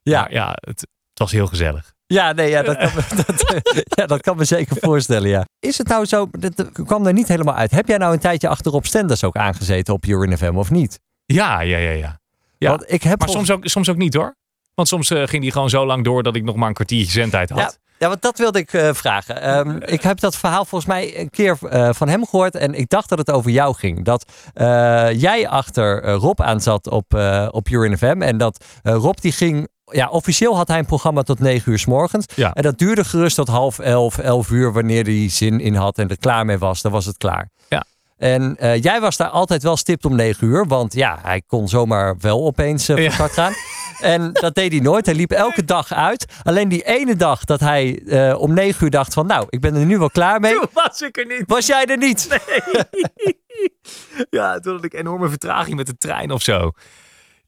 [0.09, 0.21] Ja.
[0.21, 1.92] Maar ja, het, het was heel gezellig.
[2.07, 5.44] Ja, nee, ja, dat, kan me, dat, ja, dat kan me zeker voorstellen, ja.
[5.59, 7.71] Is het nou zo, dat kwam er niet helemaal uit.
[7.71, 11.01] Heb jij nou een tijdje achterop Stenders ook aangezeten op Jorin FM of niet?
[11.25, 12.21] Ja, ja, ja, ja.
[12.59, 12.71] ja.
[12.71, 14.37] Want ik heb maar soms ook, soms ook niet hoor.
[14.75, 17.12] Want soms eh, ging die gewoon zo lang door dat ik nog maar een kwartiertje
[17.12, 17.59] zendtijd had.
[17.59, 19.42] Ja, ja, want dat wilde ik eh, vragen.
[19.42, 22.55] Ehm, ik heb dat verhaal volgens mij een keer eh, van hem gehoord.
[22.55, 24.05] En ik dacht dat het over jou ging.
[24.05, 28.23] Dat eh, jij achter eh, Rob aan zat op, eh op Urin FM.
[28.23, 29.68] En dat eh, Rob die ging...
[29.90, 32.27] Ja, officieel had hij een programma tot negen uur s morgens.
[32.35, 32.53] Ja.
[32.53, 34.72] En dat duurde gerust tot half elf, elf uur.
[34.72, 37.48] Wanneer hij zin in had en er klaar mee was, dan was het klaar.
[37.68, 37.85] Ja.
[38.16, 40.66] En eh, jij was daar altijd wel stipt om negen uur.
[40.66, 43.11] Want ja, hij kon zomaar wel opeens van Ja.
[43.11, 43.53] start gaan.
[44.01, 45.07] En dat deed hij nooit.
[45.07, 46.24] Hij liep elke dag uit.
[46.42, 49.27] Alleen die ene dag dat hij eh, om negen uur dacht van...
[49.27, 50.59] nou, ik ben er nu wel klaar mee.
[50.72, 51.42] was ik er niet.
[51.46, 52.29] Was jij er niet?
[54.31, 56.70] Ja, toen had ik enorme vertraging met de trein of zo.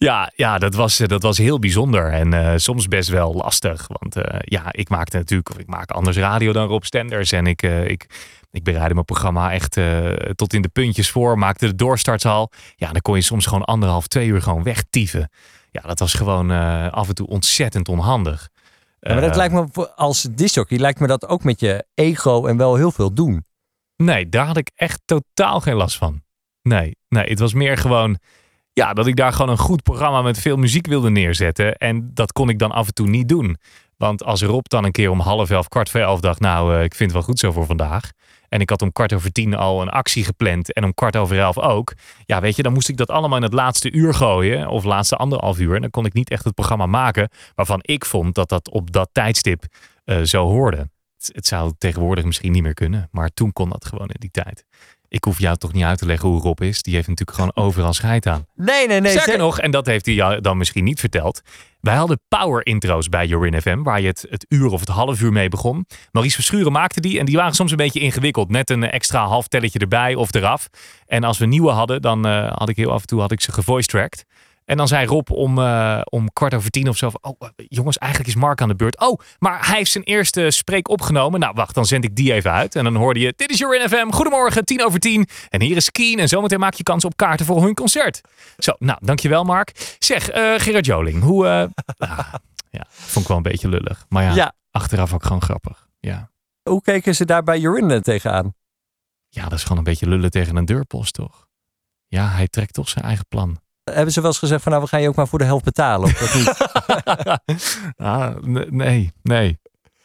[0.05, 3.87] Ja, ja dat, was, eh, dat was heel bijzonder en eh, soms best wel lastig.
[3.89, 7.33] Want eh, ja, ik maakte natuurlijk, of ik maak anders radio dan Rob Stenders.
[7.33, 8.07] En ik, eh, ik
[8.51, 9.79] ik bereidde mijn programma echt
[10.35, 11.39] tot in de puntjes voor.
[11.39, 12.51] Maakte de doorstarts al.
[12.77, 15.31] Ja, dan kon je soms gewoon anderhalf, twee uur gewoon wegtieven.
[15.71, 16.51] Ja, dat was gewoon
[16.91, 18.49] af en toe ontzettend onhandig.
[19.01, 22.57] Ja, maar dat lijkt me als disjockey lijkt me dat ook met je ego en
[22.57, 23.45] wel heel veel doen.
[23.97, 26.23] Nee, daar had ik echt totaal geen last van.
[26.63, 28.19] Nee, nee, het was meer gewoon
[28.73, 31.77] ja, dat ik daar gewoon een goed programma met veel muziek wilde neerzetten.
[31.77, 33.57] En dat kon ik dan af en toe niet doen.
[33.97, 36.83] Want als Rob dan een keer om half elf, kwart voor elf dacht, nou, eh,
[36.83, 38.11] ik vind het wel goed zo voor vandaag.
[38.49, 41.39] En ik had om kwart over tien al een actie gepland en om kwart over
[41.39, 41.93] elf ook.
[42.25, 44.69] Ja, weet je, dan moest ik dat allemaal in het laatste uur gooien.
[44.69, 45.75] Of laatste anderhalf uur.
[45.75, 48.93] En dan kon ik niet echt het programma maken waarvan ik vond dat dat op
[48.93, 49.65] dat tijdstip
[50.05, 50.91] eh, zo hoorde.
[51.33, 53.09] Het zou tegenwoordig misschien niet meer kunnen.
[53.11, 54.65] Maar toen kon dat gewoon in die tijd.
[55.13, 56.83] Ik hoef jou toch niet uit te leggen hoe Rob is.
[56.83, 58.47] Die heeft natuurlijk gewoon overal scheid aan.
[58.55, 59.11] Nee, nee, nee.
[59.11, 61.41] Sterker ze- nog, en dat heeft hij jou dan misschien niet verteld.
[61.81, 65.21] Wij hadden power intro's bij Jorin FM, waar je het, het uur of het half
[65.21, 65.87] uur mee begon.
[66.13, 68.51] Maurice Verschuren maakte die en die waren soms een beetje ingewikkeld.
[68.51, 70.69] Net een extra half telletje erbij of eraf.
[71.07, 73.41] En als we nieuwe hadden, dan eh, had ik heel af en toe had ik
[73.41, 74.25] ze gevoice-tracked.
[74.71, 77.11] En dan zei Rob om, eh, om kwart over tien of zo.
[77.11, 79.01] van, Oh, eh, jongens, eigenlijk is Mark aan de beurt.
[79.01, 81.41] Oh, maar hij heeft zijn eerste spreek opgenomen.
[81.41, 82.75] Nou, wacht, dan zend ik die even uit.
[82.77, 84.11] En dan hoorde je: Dit is Jorin FM.
[84.11, 85.29] Goedemorgen, tien over tien.
[85.49, 86.19] En hier is Keen.
[86.19, 88.21] En zometeen maak je kans op kaarten voor hun concert.
[88.59, 89.97] Zo, nou, dankjewel, Mark.
[89.99, 91.47] Zeg, eh, Gerard Joling, hoe.
[91.99, 92.35] ah,
[92.71, 94.05] ja, vond ik wel een beetje lullig.
[94.09, 94.53] Maar ja, Ja.
[94.71, 95.89] achteraf ook gewoon grappig.
[96.01, 96.31] Ja.
[96.63, 98.55] Hoe keken ze daar bij Jorin tegenaan?
[99.29, 101.47] ja, dat is gewoon een beetje lullen tegen een deurpost, toch?
[102.07, 103.61] Ja, hij trekt toch zijn eigen plan.
[103.95, 105.65] Hebben ze wel eens gezegd van nou, we gaan je ook maar voor de helft
[105.65, 106.05] betalen?
[106.07, 107.97] Of dat niet?
[107.97, 108.37] ah,
[108.71, 109.59] nee, nee.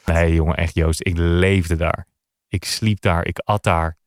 [0.06, 1.00] Nee, jongen, echt Joost.
[1.08, 2.08] Ik leefde daar.
[2.48, 3.26] Ik sliep daar.
[3.26, 3.98] Ik at daar.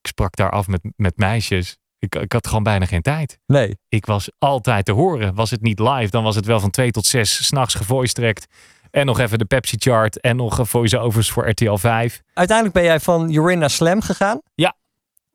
[0.00, 1.76] Ik sprak daar af met, met meisjes.
[1.98, 3.38] Ik, ik had gewoon bijna geen tijd.
[3.46, 3.76] Nee.
[3.88, 5.34] Ik was altijd te horen.
[5.34, 8.46] Was het niet live, dan was het wel van twee tot zes s'nachts gevoicetrekt.
[8.90, 10.20] En nog even de Pepsi chart.
[10.20, 12.22] En nog voice-overs voor RTL 5.
[12.34, 14.40] Uiteindelijk ben jij van Jorin naar Slam gegaan.
[14.54, 14.76] Ja.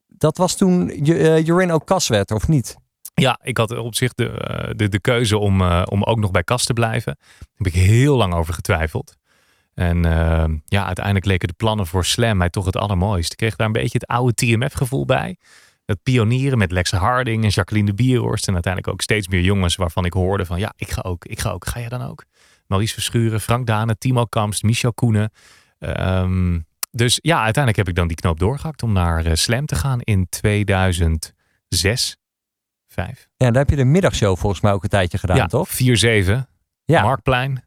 [0.07, 2.75] Dat was toen je- eh, Jorin ook kas werd, of niet?
[3.21, 6.31] Ja, ik had op zich de, eh, de, de keuze om, eh, om ook nog
[6.31, 7.17] bij Kast te blijven.
[7.19, 9.15] Daar heb ik heel lang over getwijfeld.
[9.73, 13.31] En eh, ja, uiteindelijk leken de plannen voor Slam mij toch het allermooist.
[13.31, 15.37] Ik kreeg daar een beetje het oude TMF-gevoel bij.
[15.85, 18.47] Het pionieren met Lex Harding en Jacqueline de Bierhorst.
[18.47, 20.59] En uiteindelijk ook steeds meer jongens waarvan ik hoorde van...
[20.59, 21.67] ja, ik ga ook, ik ga ook.
[21.67, 22.23] Ga jij dan ook?
[22.67, 25.31] Maurice Verschuren, Frank Dane, Timo Kamst, Michel Koenen.
[25.79, 26.59] Ehm,
[26.91, 30.29] dus ja, uiteindelijk heb ik dan die knoop doorgehakt om naar Slam te gaan in
[30.29, 32.17] 2006,
[33.05, 33.27] 5.
[33.37, 35.69] Ja, daar heb je de middagshow volgens mij ook een tijdje gedaan, ja, toch?
[35.69, 36.47] 4-7.
[36.85, 37.01] Ja.
[37.01, 37.63] Marktplein.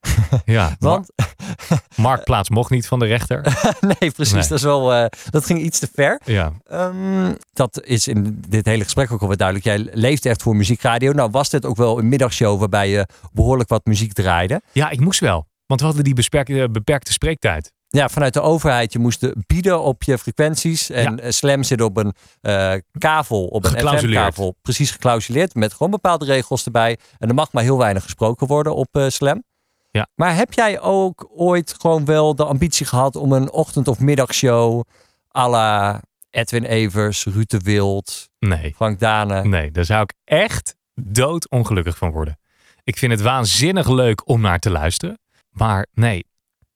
[0.44, 3.40] ja, Want, Mar- Marktplaats mocht niet van de rechter.
[4.00, 4.42] nee, precies, Nee.
[4.48, 6.20] dat is wel, eh, dat ging iets te ver.
[6.24, 9.66] Ja, Ehm, dat is in dit hele gesprek ook al wat duidelijk.
[9.66, 11.12] Jij leeft echt voor muziekradio.
[11.12, 14.62] Nou was dit ook wel een middagshow waarbij je behoorlijk wat muziek draaide.
[14.72, 15.46] ja, ik moest wel.
[15.66, 17.72] Want we hadden die beperkte, beperkte spreektijd.
[17.94, 18.92] Ja, vanuit de overheid.
[18.92, 20.90] Je moest bieden op je frequenties.
[20.90, 23.70] En eh, Slam zit op een eh, kavel, op een.
[23.98, 24.56] FM-kavel.
[24.62, 26.98] Precies geklausuleerd, met gewoon bepaalde regels erbij.
[27.18, 29.42] En er mag maar heel weinig gesproken worden op eh, Slam.
[29.90, 30.06] Ja.
[30.14, 34.82] Maar heb jij ook ooit gewoon wel de ambitie gehad om een ochtend- of middagshow
[35.36, 39.44] à la Edwin Evers, Ruud de Wild, Nee, Frank Dane?
[39.44, 42.38] nee, daar zou ik echt doodongelukkig van worden.
[42.84, 45.18] Ik vind het waanzinnig leuk om naar te luisteren.
[45.50, 46.26] Maar nee,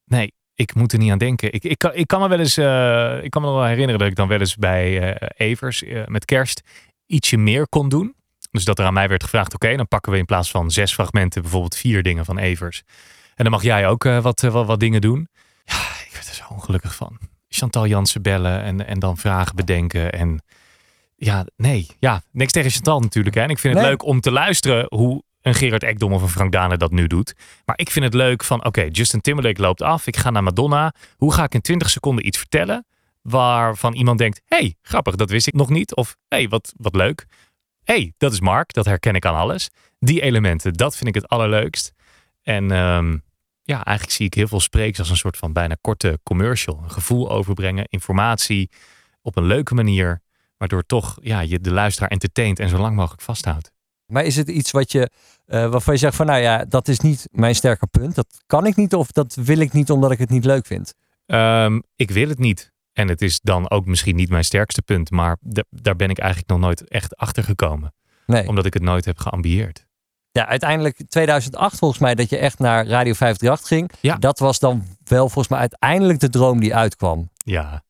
[0.05, 1.53] nee, ik moet er niet aan denken.
[1.53, 3.99] Ik, ik, kan, ik kan me wel eens, eh, ik kan me nog wel herinneren
[3.99, 6.63] dat ik dan wel eens bij eh, Evers eh, met kerst
[7.07, 8.15] ietsje meer kon doen.
[8.51, 10.93] Dus dat er aan mij werd gevraagd, oké, dan pakken we in plaats van zes
[10.95, 12.83] fragmenten bijvoorbeeld vier dingen van Evers.
[13.35, 15.29] En dan mag jij ook wat, wat, wat dingen doen.
[15.65, 15.75] Ja,
[16.07, 17.19] ik werd er zo ongelukkig van.
[17.49, 20.13] Chantal Jansen bellen en, en dan vragen bedenken.
[20.13, 20.43] En
[21.17, 23.35] ja, nee, ja, niks tegen Chantal natuurlijk.
[23.35, 23.43] Hè.
[23.43, 23.93] En ik vind het Nee.
[23.93, 27.35] leuk om te luisteren hoe een Gerard Ekdom of een Frank Dane dat nu doet.
[27.65, 30.07] Maar ik vind het leuk van, oké, Justin Timberlake loopt af.
[30.07, 30.93] Ik ga naar Madonna.
[31.17, 32.87] Hoe ga ik in 20 seconden iets vertellen
[33.23, 35.95] waarvan iemand denkt, hey, grappig, dat wist ik nog niet.
[35.95, 37.27] Of, hey, wat, wat leuk.
[37.85, 39.69] hey, dat is Mark, dat herken ik aan alles.
[39.99, 41.93] Die elementen, dat vind ik het allerleukst.
[42.43, 43.19] En ehm,
[43.63, 46.81] ja, eigenlijk zie ik heel veel spreeks als een soort van bijna korte commercial.
[46.83, 48.71] Een gevoel overbrengen, informatie
[49.23, 50.23] op een leuke manier.
[50.57, 53.73] Waardoor toch ja, je de luisteraar entertaint en zo lang mogelijk vasthoudt.
[54.13, 55.11] Maar is het iets wat je,
[55.47, 58.15] eh, waarvan je zegt van nou ja, dat is niet mijn sterke punt.
[58.15, 60.95] Dat kan ik niet of dat wil ik niet omdat ik het niet leuk vind.
[61.27, 62.73] Ehm, ik wil het niet.
[62.93, 65.11] En het is dan ook misschien niet mijn sterkste punt.
[65.11, 67.95] Maar da- daar ben ik eigenlijk nog nooit echt achter gekomen.
[68.27, 68.49] Nee.
[68.49, 69.87] Omdat ik het nooit heb geambieerd.
[70.33, 73.91] Ja, uiteindelijk 2008 volgens mij dat je echt naar Radio 538 ging.
[74.01, 74.17] Ja.
[74.17, 77.31] Dat was dan wel volgens mij uiteindelijk de droom die uitkwam.
[77.37, 77.83] Ja.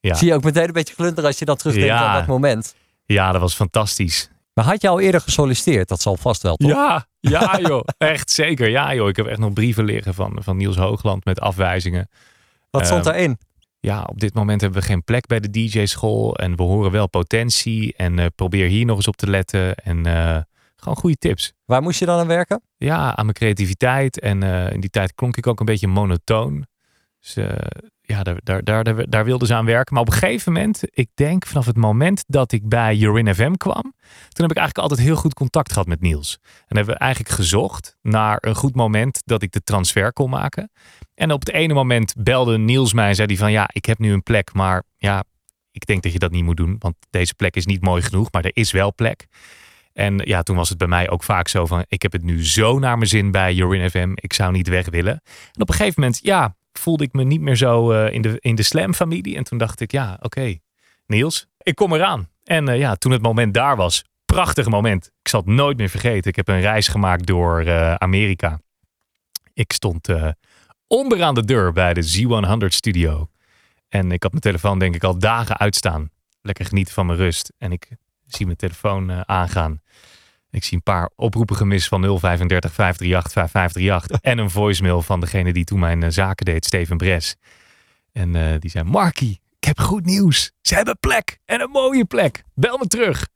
[0.00, 0.14] Ja.
[0.14, 2.06] Zie je ook meteen een beetje glunter als je dat terugdenkt Ja.
[2.06, 2.74] aan dat moment.
[3.04, 4.30] ja, dat was fantastisch.
[4.60, 5.88] Maar had je al eerder gesolliciteerd?
[5.88, 6.70] Dat zal vast wel, toch?
[6.70, 7.84] Ja, ja joh.
[7.98, 8.68] echt zeker.
[8.68, 9.08] Ja joh.
[9.08, 12.08] Ik heb echt nog brieven liggen van, van Niels Hoogland met afwijzingen.
[12.70, 13.38] Wat stond Ehm, daarin?
[13.78, 16.36] ja, op dit moment hebben we geen plek bij de DJ-school.
[16.36, 17.94] En we horen wel potentie.
[17.96, 19.74] En uh, probeer hier nog eens op te letten.
[19.74, 20.38] En uh,
[20.76, 21.52] gewoon goede tips.
[21.64, 22.62] Waar moest je dan aan werken?
[22.76, 24.20] Ja, aan mijn creativiteit.
[24.20, 26.66] En uh, in die tijd klonk ik ook een beetje monotoon.
[27.20, 27.36] Dus
[28.10, 29.94] ja, daar, daar, daar, daar wilden ze aan werken.
[29.94, 33.52] Maar op een gegeven moment, ik denk vanaf het moment dat ik bij Urin FM
[33.52, 36.38] kwam, toen heb ik eigenlijk altijd heel goed contact gehad met Niels.
[36.42, 40.70] En hebben we eigenlijk gezocht naar een goed moment dat ik de transfer kon maken.
[41.14, 43.98] En op het ene moment belde Niels mij en zei hij van ja, ik heb
[43.98, 45.24] nu een plek, maar ja,
[45.70, 48.32] ik denk dat je dat niet moet doen, want deze plek is niet mooi genoeg,
[48.32, 49.26] maar er is wel plek.
[49.92, 52.46] En ja, toen was het bij mij ook vaak zo van, ik heb het nu
[52.46, 55.20] zo naar mijn zin bij Urin FM, ik zou niet weg willen.
[55.52, 58.36] En op een gegeven moment, ja, voelde ik me niet meer zo uh, in, de,
[58.40, 59.36] in de slam-familie.
[59.36, 60.58] En toen dacht ik, ja, oké,
[61.06, 62.28] Niels, ik kom eraan.
[62.44, 65.06] En uh, ja, toen het moment daar was, prachtig moment.
[65.22, 66.30] Ik zal het nooit meer vergeten.
[66.30, 68.60] Ik heb een reis gemaakt door uh, Amerika.
[69.54, 70.08] Ik stond
[70.86, 73.28] onderaan de deur bij de Z100 studio.
[73.88, 76.10] En ik had mijn telefoon denk ik al dagen uitstaan.
[76.42, 77.52] Lekker genieten van mijn rust.
[77.58, 77.88] En ik
[78.26, 79.80] zie mijn telefoon aangaan.
[80.50, 84.20] Ik zie een paar oproepen gemist van 035 538 5538.
[84.20, 87.36] en een voicemail van degene die toen mijn uh, zaken deed, Steven Bres.
[88.12, 90.52] En uh, die zei: Markie, ik heb goed nieuws.
[90.60, 91.38] Ze hebben plek.
[91.44, 92.44] En een mooie plek.
[92.54, 93.26] Bel me terug.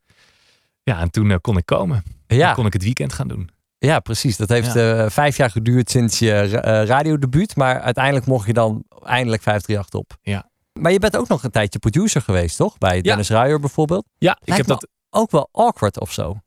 [0.83, 2.03] Ja, en toen uh, kon ik komen.
[2.27, 2.45] Ja.
[2.45, 3.49] Toen kon ik het weekend gaan doen.
[3.77, 4.37] Ja, precies.
[4.37, 5.09] Dat heeft ja.
[5.09, 6.47] vijf jaar geduurd sinds je
[6.85, 7.55] radiodebuut.
[7.55, 10.17] Maar uiteindelijk mocht je dan eindelijk 538 op.
[10.21, 10.49] Ja.
[10.79, 12.77] Maar je bent ook nog een tijdje producer geweest, toch?
[12.77, 13.35] Bij Dennis ja.
[13.35, 14.05] Ruijer bijvoorbeeld.
[14.17, 16.39] Ja, ik heb dat ook wel awkward of zo.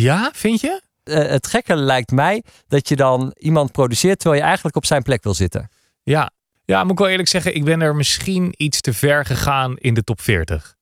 [0.00, 0.80] Ja, vind je?
[1.04, 5.02] Uh, het gekke lijkt mij dat je dan iemand produceert terwijl je eigenlijk op zijn
[5.02, 5.68] plek wil zitten.
[6.02, 6.30] Ja,
[6.64, 9.94] ja moet ik wel eerlijk zeggen, ik ben er misschien iets te ver gegaan in
[9.94, 10.74] de top 40.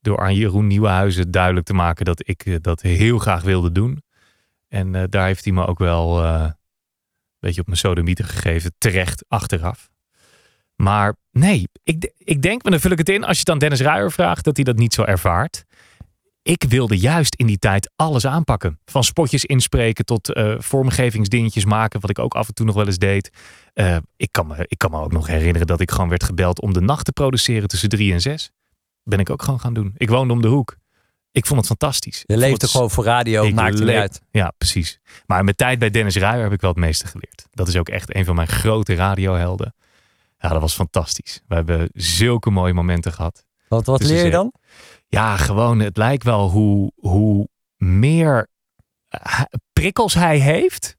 [0.00, 4.02] Door aan Jeroen Nieuwenhuizen duidelijk te maken dat ik uh, dat heel graag wilde doen.
[4.68, 6.54] En uh, daar heeft hij me ook wel een
[7.38, 9.90] beetje op mijn sodomieter gegeven, terecht achteraf.
[10.76, 13.80] Maar nee, ik, ik denk, maar dan vul ik het in, als je dan Dennis
[13.80, 15.64] Ruijer vraagt, dat hij dat niet zo ervaart
[16.42, 18.78] ik wilde juist in die tijd alles aanpakken.
[18.84, 22.86] Van spotjes inspreken tot uh, vormgevingsdingetjes maken, wat ik ook af en toe nog wel
[22.86, 23.30] eens deed.
[23.74, 26.60] Uh, ik, kan me, ik kan me ook nog herinneren dat ik gewoon werd gebeld
[26.60, 28.50] om de nacht te produceren tussen drie en zes.
[29.04, 29.92] Ben ik ook gewoon gaan doen.
[29.96, 30.76] Ik woonde om de hoek.
[31.32, 32.22] Ik vond het fantastisch.
[32.26, 34.20] Je leefde gewoon voor radio, maakt het niet uit.
[34.30, 35.00] Ja, precies.
[35.26, 37.46] Maar met tijd bij Dennis Ruijer heb ik wel het meeste geleerd.
[37.50, 39.74] Dat is ook echt een van mijn grote radiohelden.
[40.38, 41.42] Ja, dat was fantastisch.
[41.46, 43.44] We hebben zulke mooie momenten gehad.
[43.68, 44.52] Wat, wat leer je dan?
[45.14, 48.48] Ja, gewoon, het lijkt wel hoe, hoe meer
[49.08, 49.40] eh,
[49.72, 50.96] prikkels hij heeft.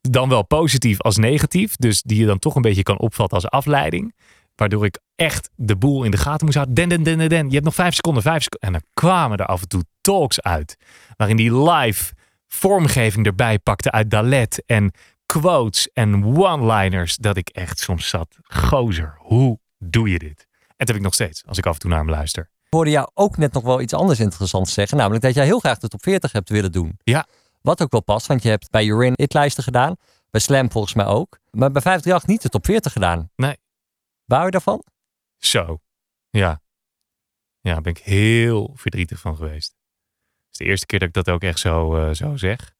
[0.00, 1.76] Dan wel positief als negatief.
[1.76, 4.14] Dus die je dan toch een beetje kan opvatten als afleiding.
[4.54, 6.74] Waardoor ik echt de boel in de gaten moest houden.
[6.74, 7.46] Den, den, den, den, den.
[7.46, 8.68] Je hebt nog vijf seconden, vijf seconden.
[8.68, 10.76] En dan kwamen er af en toe talks uit.
[11.16, 12.14] Waarin die live
[12.46, 14.62] vormgeving erbij pakte uit Dalet.
[14.66, 14.92] En
[15.26, 17.16] quotes en one-liners.
[17.16, 18.38] Dat ik echt soms zat.
[18.42, 20.46] Gozer, hoe doe je dit?
[20.58, 21.42] En dat heb ik nog steeds.
[21.46, 23.92] Als ik af en toe naar hem luister hoorde jou ook net nog wel iets
[23.92, 24.96] anders interessants zeggen.
[24.96, 26.98] Namelijk dat jij heel graag de top 40 hebt willen doen.
[27.02, 27.26] Ja.
[27.60, 29.96] Wat ook wel past, want je hebt bij Urin hitlijsten gedaan.
[30.30, 31.38] Bij Slam volgens mij ook.
[31.50, 33.30] Maar bij 538 niet de top 40 gedaan.
[33.36, 33.56] Nee.
[34.24, 34.82] Wou je daarvan?
[35.38, 35.80] Zo.
[36.30, 36.60] Ja.
[37.60, 39.68] Ja, daar ben ik heel verdrietig van geweest.
[39.68, 42.74] Het is de eerste keer dat ik dat ook echt zo, uh, zo zeg.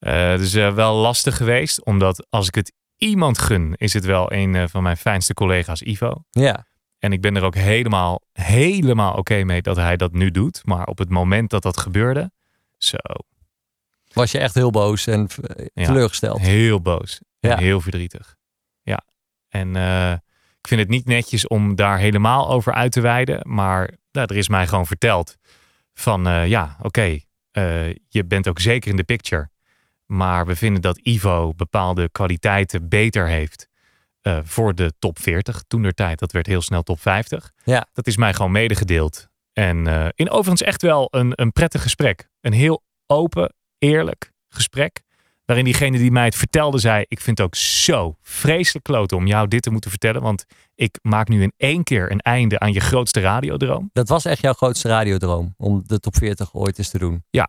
[0.00, 4.04] Uh, het is uh, wel lastig geweest, omdat als ik het iemand gun, is het
[4.04, 6.24] wel een van mijn fijnste collega's, Ivo.
[6.30, 6.66] Ja.
[7.00, 10.60] En ik ben er ook helemaal, helemaal oké mee dat hij dat nu doet.
[10.64, 12.30] Maar op het moment dat dat gebeurde,
[12.78, 12.98] zo.
[14.12, 15.28] Was je echt heel boos en
[15.74, 16.38] teleurgesteld?
[16.38, 17.20] Ja, heel boos.
[17.40, 18.36] En heel verdrietig.
[18.82, 19.00] Ja.
[19.48, 20.12] En uh,
[20.60, 23.40] ik vind het niet netjes om daar helemaal over uit te wijden.
[23.42, 25.36] Maar nou, er is mij gewoon verteld
[25.94, 29.50] van uh, ja, oké, okay, uh, je bent ook zeker in de picture.
[30.06, 33.69] Maar we vinden dat Ivo bepaalde kwaliteiten beter heeft
[34.22, 35.62] uh, voor de top 40.
[35.66, 37.52] Toen der tijd, dat werd heel snel top 50.
[37.64, 37.86] Ja.
[37.92, 39.28] Dat is mij gewoon medegedeeld.
[39.52, 42.28] En uh, in overigens echt wel een, een prettig gesprek.
[42.40, 45.02] Een heel open, eerlijk gesprek.
[45.44, 49.26] Waarin diegene die mij het vertelde zei: Ik vind het ook zo vreselijk kloten om
[49.26, 50.22] jou dit te moeten vertellen.
[50.22, 53.90] Want ik maak nu in één keer een einde aan je grootste radiodroom.
[53.92, 57.24] Dat was echt jouw grootste radiodroom om de top 40 ooit eens te doen.
[57.30, 57.48] Ja.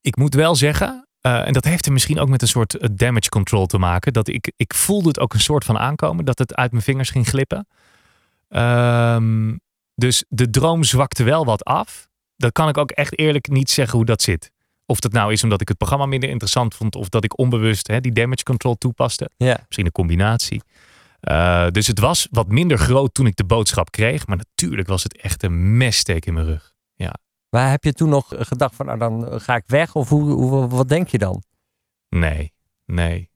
[0.00, 2.88] Ik moet wel zeggen, uh, en dat heeft er misschien ook met een soort eh,
[2.92, 4.12] damage control te maken.
[4.12, 6.24] Dat ik, ik voelde het ook een soort van aankomen.
[6.24, 7.66] Dat het uit mijn vingers ging glippen.
[8.48, 9.60] Um,
[9.94, 12.08] dus de droom zwakte wel wat af.
[12.36, 14.50] Dat kan ik ook echt eerlijk niet zeggen hoe dat zit.
[14.86, 16.96] Of dat nou is omdat ik het programma minder interessant vond.
[16.96, 19.30] Of dat ik onbewust hè, die damage control toepaste.
[19.36, 19.58] Ja.
[19.66, 20.62] Misschien een combinatie.
[21.20, 24.26] Uh, dus het was wat minder groot toen ik de boodschap kreeg.
[24.26, 26.72] Maar natuurlijk was het echt een messteek in mijn rug.
[26.94, 27.14] Ja.
[27.50, 30.68] Maar heb je toen nog gedacht van nou dan ga ik weg of hoe, hoe,
[30.68, 31.42] wat denk je dan?
[32.08, 32.52] Nee,
[32.84, 33.30] nee.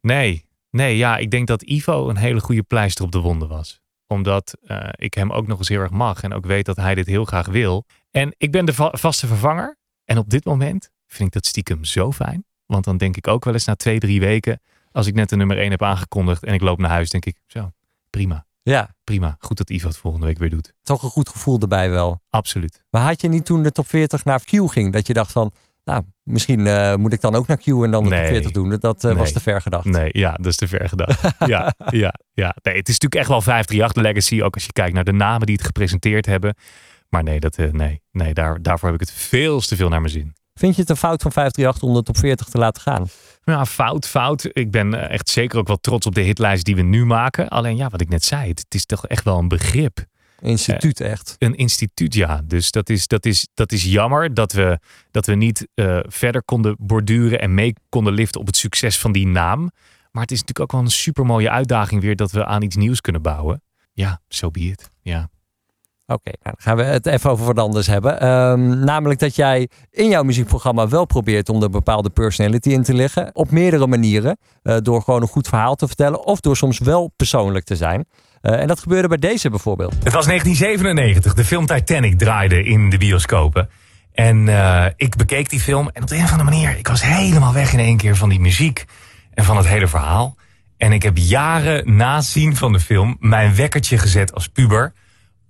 [0.00, 3.80] Nee, nee, ja, ik denk dat Ivo een hele goede pleister op de wonden was.
[4.06, 6.22] Omdat eh, ik hem ook nog eens heel erg mag.
[6.22, 7.84] En ook weet dat hij dit heel graag wil.
[8.10, 9.76] En ik ben de va- vaste vervanger.
[10.04, 12.44] En op dit moment vind ik dat stiekem zo fijn.
[12.66, 14.60] Want dan denk ik ook wel eens na twee, drie weken.
[14.92, 17.36] Als ik net de nummer één heb aangekondigd en ik loop naar huis, denk ik
[17.46, 17.72] zo,
[18.10, 18.46] prima.
[18.62, 19.36] Ja, Prima.
[19.38, 20.72] Goed dat Ivo het volgende week weer doet.
[20.82, 22.20] toch een goed gevoel erbij wel.
[22.30, 22.84] Absoluut.
[22.90, 25.52] Maar had je niet toen de top 40 naar Q ging, dat je dacht van,
[25.84, 28.28] nou, misschien eh, moet ik dan ook naar Q en dan de top Nee.
[28.28, 28.76] 40 doen?
[28.80, 29.84] Dat eh, was te ver gedacht.
[29.84, 31.22] Nee, ja, dat is te ver gedacht.
[31.52, 32.54] ja, ja, ja.
[32.62, 34.42] Nee, het is natuurlijk echt wel 538 de legacy.
[34.42, 36.54] Ook als je kijkt naar de namen die het gepresenteerd hebben.
[37.08, 40.00] Maar nee, dat, eh, nee, nee daar, daarvoor heb ik het veel te veel naar
[40.00, 40.34] mijn zin.
[40.54, 43.06] Vind je het een fout van 538 om de top 40 te laten gaan?
[43.44, 44.48] Ja, fout, fout.
[44.52, 47.48] Ik ben eh, echt zeker ook wel trots op de hitlijst die we nu maken.
[47.48, 50.04] Alleen ja, wat ik net zei, het, is toch echt wel een begrip.
[50.40, 51.36] Instituut echt.
[51.38, 52.40] Een instituut, ja.
[52.44, 54.78] Dus dat is, dat is, dat is jammer dat we,
[55.10, 59.12] dat we niet eh, verder konden borduren en mee konden liften op het succes van
[59.12, 59.70] die naam.
[60.10, 62.76] Maar het is natuurlijk ook wel een super mooie uitdaging weer dat we aan iets
[62.76, 63.62] nieuws kunnen bouwen.
[63.92, 64.90] Ja, so be it.
[65.00, 65.28] Ja.
[66.12, 68.20] Oké, nou, dan gaan we het even over wat anders hebben.
[68.20, 72.94] Ehm, namelijk dat jij in jouw muziekprogramma wel probeert om er bepaalde personality in te
[72.94, 73.30] leggen.
[73.32, 74.38] Op meerdere manieren.
[74.62, 78.04] Eh, door gewoon een goed verhaal te vertellen of door soms wel persoonlijk te zijn.
[78.40, 79.92] Eh, en dat gebeurde bij deze bijvoorbeeld.
[79.92, 81.34] Het was 1997.
[81.34, 83.68] De film Titanic draaide in de bioscopen.
[84.12, 85.90] En eh, ik bekeek die film.
[85.92, 88.28] En op de een of andere manier, ik was helemaal weg in één keer van
[88.28, 88.84] die muziek.
[89.34, 90.36] En van het hele verhaal.
[90.76, 94.92] En ik heb jaren na zien van de film mijn wekkertje gezet als puber.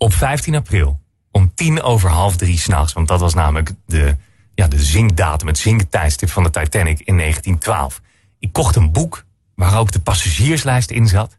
[0.02, 1.00] Op 15 april.
[1.30, 2.92] Om tien over half drie s'nachts.
[2.92, 4.16] Want dat was namelijk de,
[4.54, 8.00] ja, de zinkdatum, het zinktijdstip van de Titanic in 1912.
[8.38, 9.24] Ik kocht een boek
[9.54, 11.38] waar ook de passagierslijst in zat.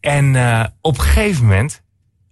[0.00, 1.82] En eh, op een gegeven moment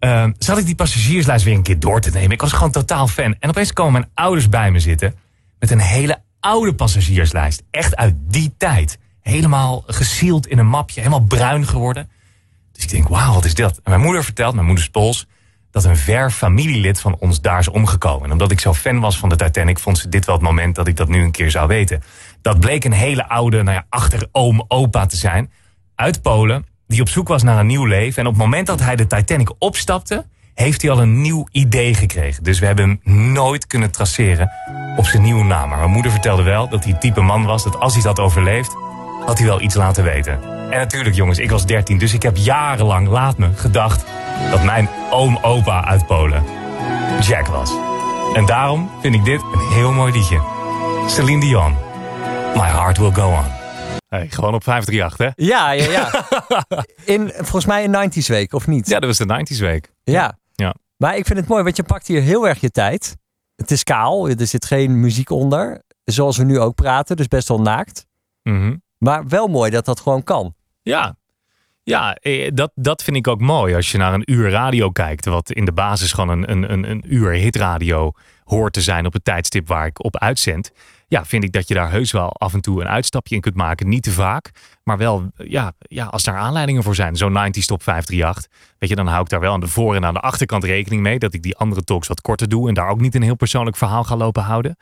[0.00, 2.30] uh, zat ik die passagierslijst weer een keer door te nemen.
[2.30, 3.36] Ik was gewoon totaal fan.
[3.38, 5.14] En opeens komen mijn ouders bij me zitten
[5.58, 7.62] met een hele oude passagierslijst.
[7.70, 8.98] Echt uit die tijd.
[9.20, 12.10] Helemaal gesield in een mapje, helemaal bruin geworden.
[12.72, 13.76] Dus ik denk, wauw, wat is dat?
[13.76, 15.26] En mijn moeder vertelt, mijn moeder is Pools,
[15.72, 18.24] dat een ver familielid van ons daar is omgekomen.
[18.24, 20.74] En omdat ik zo fan was van de Titanic, vond ze dit wel het moment
[20.74, 22.02] dat ik dat nu een keer zou weten.
[22.42, 25.50] Dat bleek een hele oude, nou ja, achteroom opa te zijn.
[25.94, 28.22] Uit Polen, die op zoek was naar een nieuw leven.
[28.22, 31.94] En op het moment dat hij de Titanic opstapte, heeft hij al een nieuw idee
[31.94, 32.42] gekregen.
[32.42, 34.50] Dus we hebben hem nooit kunnen traceren
[34.96, 35.68] op zijn nieuwe naam.
[35.68, 38.76] Maar mijn moeder vertelde wel dat hij type man was dat als hij dat overleeft,
[39.26, 40.38] had hij wel iets laten weten.
[40.70, 44.04] En natuurlijk jongens, ik was 13, dus ik heb jarenlang, laat me, gedacht
[44.50, 46.44] dat mijn oom-opa uit Polen
[47.20, 47.70] Jack was.
[48.34, 50.40] En daarom vind ik dit een heel mooi liedje.
[51.06, 51.72] Celine Dion,
[52.54, 53.44] My Heart Will Go On.
[54.08, 55.44] Hey, gewoon op 538, hè?
[55.44, 56.26] Ja, ja, ja.
[57.14, 58.88] In, volgens mij een 90s week, of niet?
[58.88, 59.92] Ja, dat was de 90s week.
[60.02, 60.38] Ja.
[60.54, 60.74] Ja.
[60.96, 63.16] Maar ik vind het mooi, want je pakt hier heel erg je tijd.
[63.56, 65.82] Het is kaal, er zit geen muziek onder.
[66.04, 68.06] Zoals we nu ook praten, dus best wel naakt.
[68.42, 68.76] Mhm.
[68.98, 70.54] Maar wel mooi dat dat gewoon kan.
[70.82, 71.16] Ja,
[71.82, 75.24] ja eh, dat, dat vind ik ook mooi als je naar een uur radio kijkt.
[75.24, 78.12] Wat in de basis gewoon een, een, een, een uur hitradio
[78.44, 80.72] hoort te zijn op het tijdstip waar ik op uitzend.
[81.08, 83.54] Ja, vind ik dat je daar heus wel af en toe een uitstapje in kunt
[83.54, 83.88] maken.
[83.88, 84.50] Niet te vaak,
[84.84, 87.16] maar wel ja, ja, als daar aanleidingen voor zijn.
[87.16, 88.74] Zo'n 90 top 538.
[88.78, 91.02] Weet je, dan hou ik daar wel aan de voor- en aan de achterkant rekening
[91.02, 91.18] mee.
[91.18, 92.68] Dat ik die andere talks wat korter doe.
[92.68, 94.76] En daar ook niet een heel persoonlijk verhaal ga lopen houden.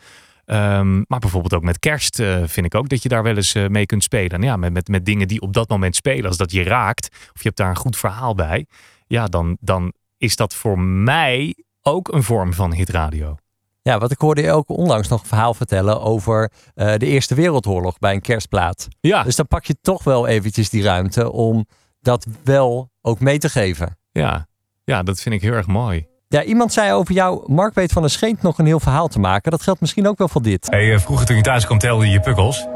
[0.52, 3.54] Um, maar bijvoorbeeld ook met kerst uh, vind ik ook dat je daar wel eens
[3.54, 4.30] uh, mee kunt spelen.
[4.30, 6.26] En ja, met, met, met dingen die op dat moment spelen.
[6.26, 8.66] Als dat je raakt, of je hebt daar een goed verhaal bij.
[9.06, 13.36] Ja, dan, dan is dat voor mij ook een vorm van hitradio.
[13.82, 17.34] Ja, wat ik hoorde je ook onlangs nog een verhaal vertellen over uh, de Eerste
[17.34, 18.88] Wereldoorlog bij een kerstplaat.
[19.00, 19.22] Ja.
[19.22, 21.66] Dus dan pak je toch wel eventjes die ruimte om
[22.00, 23.98] dat wel ook mee te geven.
[24.12, 24.46] Ja,
[24.84, 26.09] ja dat vind ik heel erg mooi.
[26.32, 29.18] Ja, iemand zei over jou, Mark weet van een scheent nog een heel verhaal te
[29.18, 29.50] maken.
[29.50, 30.66] Dat geldt misschien ook wel voor dit.
[30.70, 32.66] Hey, vroeger toen je thuis kwam telde je je pukkels.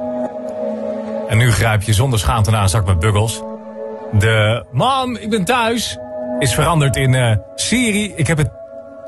[1.28, 3.42] En nu grijp je zonder schaamte naar een zak met buggels.
[4.12, 5.98] De mam, ik ben thuis
[6.38, 8.50] is veranderd in uh, Siri, ik heb het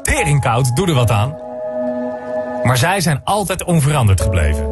[0.02, 1.36] tering koud, doe er wat aan.
[2.62, 4.68] Maar zij zijn altijd onveranderd gebleven.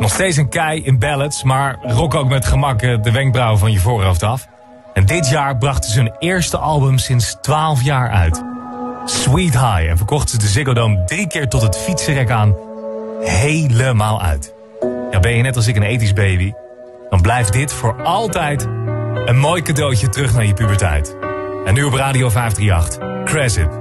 [0.00, 3.78] Nog steeds een kei in ballads, maar rock ook met gemak de wenkbrauwen van je
[3.78, 4.48] voorhoofd af.
[4.94, 8.53] En dit jaar brachten ze hun eerste album sinds 12 jaar uit.
[9.04, 12.56] Sweet High en verkochten ze de Ziggo Dome drie keer tot het fietsenrek aan
[13.20, 14.54] helemaal uit.
[15.10, 16.52] Ja, ben je net als ik een ethisch baby,
[17.10, 18.62] dan blijft dit voor altijd
[19.24, 21.16] een mooi cadeautje terug naar je puberteit.
[21.64, 23.72] En nu op Radio 538, Cresip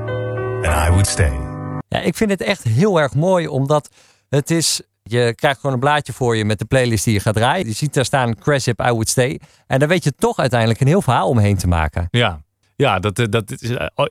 [0.61, 1.39] en I Would Stay.
[1.87, 3.89] Ja, ik vind het echt heel erg mooi, omdat
[4.29, 4.81] het is...
[5.03, 7.67] Je krijgt gewoon een blaadje voor je met de playlist die je gaat draaien.
[7.67, 9.39] Je ziet daar staan Cresip, I Would Stay.
[9.67, 12.07] En daar weet je toch uiteindelijk een heel verhaal omheen te maken.
[12.09, 12.41] Ja,
[12.75, 13.51] ja, dat, dat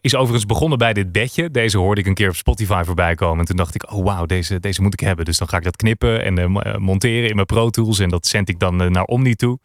[0.01, 1.51] is overigens begonnen bij dit bedje.
[1.51, 3.39] Deze hoorde ik een keer op Spotify voorbij komen.
[3.39, 5.25] En toen dacht ik, oh wauw, deze, deze moet ik hebben.
[5.25, 7.99] Dus dan ga ik dat knippen en uh, monteren in mijn Pro Tools.
[7.99, 9.59] En dat zend ik dan naar Omni toe.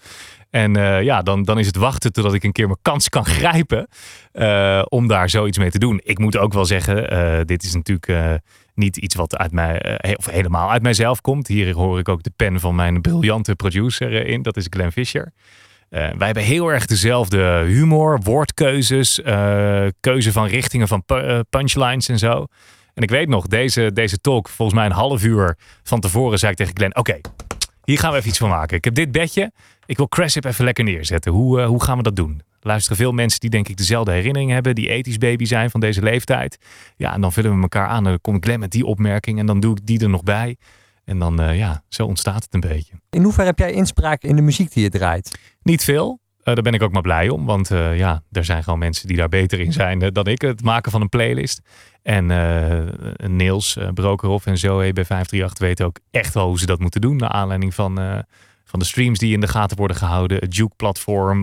[0.50, 3.26] En eh, ja, dan, dan is het wachten totdat ik een keer mijn kans kan
[3.38, 3.88] grijpen
[4.32, 6.02] eh, om daar zoiets mee te doen.
[6.04, 8.42] Ik moet ook wel zeggen, eh, dit is natuurlijk
[8.74, 11.48] niet iets wat uit mij, of helemaal uit mijzelf komt.
[11.48, 14.42] Hier hoor ik ook de pen van mijn briljante producer in.
[14.42, 15.32] Dat is Glenn Fisher.
[15.90, 19.20] Wij hebben heel erg dezelfde humor, woordkeuzes,
[20.00, 21.04] keuze van richtingen van
[21.50, 22.46] punchlines en zo.
[22.94, 26.52] En ik weet nog, deze, deze talk, volgens mij een half uur van tevoren, zei
[26.52, 27.22] ik tegen Glenn: Oké,
[27.84, 28.78] hier gaan we even iets van maken.
[28.78, 29.52] Ik heb dit bedje.
[29.86, 31.32] Ik wil Cressip even lekker neerzetten.
[31.32, 32.42] Hoe, hoe gaan we dat doen?
[32.68, 34.76] luisteren veel mensen die denk ik dezelfde herinneringen hebben.
[34.76, 36.58] Die ethisch baby zijn van deze leeftijd.
[36.96, 38.04] Ja, en dan vullen we elkaar aan.
[38.04, 40.58] Dan kom ik Glenn met die opmerking en dan doe ik die er nog bij.
[41.08, 42.94] En dan, uh, ja, zo ontstaat het een beetje.
[43.10, 45.40] In hoeverre heb jij inspraak in de muziek die je draait?
[45.62, 46.20] Niet veel.
[46.44, 47.46] Uh, daar ben ik ook maar blij om.
[47.46, 50.42] Want uh, ja, er zijn gewoon mensen die daar beter in zijn dan ik.
[50.42, 51.62] Het maken van een playlist.
[52.02, 52.26] En
[53.36, 57.18] Niels Brokerhoff en Zoe bij 538 weten ook echt wel hoe ze dat moeten doen.
[57.18, 58.24] Naar aanleiding van,
[58.64, 60.38] van de streams die in de gaten worden gehouden.
[60.38, 61.40] Het Juke-platform.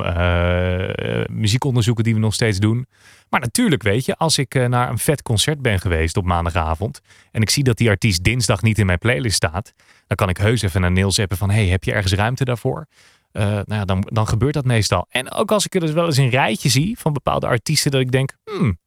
[1.31, 2.87] muziekonderzoeken die we nog steeds doen.
[3.35, 7.01] Maar natuurlijk weet je, als ik naar een vet concert ben geweest op maandagavond.
[7.31, 9.73] En ik zie dat die artiest dinsdag niet in mijn playlist staat.
[10.07, 12.87] Dan kan ik heus even naar Niels hebben van, hey, heb je ergens ruimte daarvoor?
[13.33, 15.07] Uh, nou ja, dan, dan gebeurt dat meestal.
[15.09, 18.01] En ook als ik er dus wel eens een rijtje zie van bepaalde artiesten, dat
[18.01, 18.79] ik denk, hmm,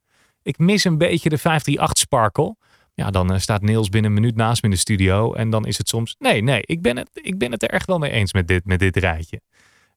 [0.42, 2.56] ik mis een beetje de 538 sparkle.
[2.94, 5.34] Ja, dan uh, staat Niels binnen een minuut naast me in de studio.
[5.34, 7.88] En dan is het soms, nee, nee, ik ben het, ik ben het er echt
[7.88, 9.42] wel mee eens met dit, met dit rijtje.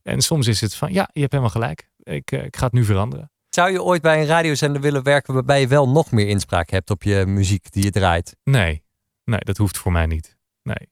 [0.02, 1.88] En soms is het van, ja, je hebt helemaal gelijk.
[2.02, 3.30] Ik, ik ga het nu veranderen.
[3.60, 6.90] Zou je ooit bij een radiozender willen werken waarbij je wel nog meer inspraak hebt
[6.90, 8.36] op je muziek die je draait?
[8.44, 8.82] Nee,
[9.24, 10.36] nee, dat hoeft voor mij niet.
[10.62, 10.88] Nee.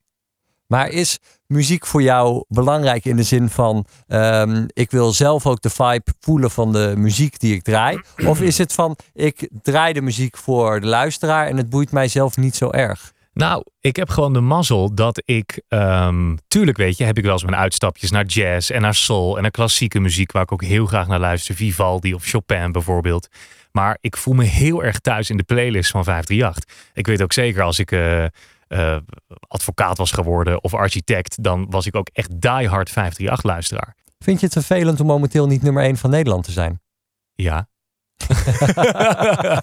[0.67, 5.61] Maar is muziek voor jou belangrijk in de zin van um, ik wil zelf ook
[5.61, 8.01] de vibe voelen van de muziek die ik draai?
[8.27, 12.09] Of is het van ik draai de muziek voor de luisteraar en het boeit mij
[12.09, 13.13] zelf niet zo erg?
[13.39, 17.33] Nou, ik heb gewoon de mazzel dat ik, um, tuurlijk weet je, heb ik wel
[17.33, 20.63] eens mijn uitstapjes naar jazz en naar soul en naar klassieke muziek waar ik ook
[20.63, 23.29] heel graag naar luister, Vivaldi of Chopin bijvoorbeeld.
[23.73, 26.91] Maar ik voel me heel erg thuis in de playlist van 538.
[26.93, 28.25] Ik weet ook zeker als ik uh,
[28.69, 28.97] uh,
[29.41, 33.95] advocaat was geworden of architect, dan was ik ook echt diehard 538 luisteraar.
[34.19, 36.81] Vind je het vervelend om momenteel niet nummer 1 van Nederland te zijn?
[37.35, 37.69] Ja.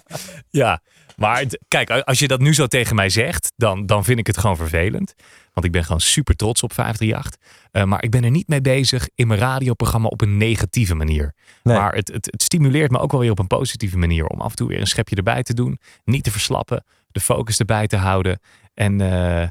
[0.62, 0.80] ja,
[1.16, 4.38] maar kijk, als je dat nu zo tegen mij zegt, dan, dan vind ik het
[4.38, 5.14] gewoon vervelend.
[5.52, 7.40] Want ik ben gewoon super trots op 538.
[7.72, 11.34] Uh, maar ik ben er niet mee bezig in mijn radioprogramma op een negatieve manier.
[11.62, 11.76] Nee.
[11.76, 14.26] Maar het, het, het, stimuleert me ook wel weer op een positieve manier.
[14.26, 15.78] Om af en toe weer een schepje erbij te doen.
[16.04, 16.84] Niet te verslappen.
[17.10, 18.40] De focus erbij te houden.
[18.74, 19.46] En uh,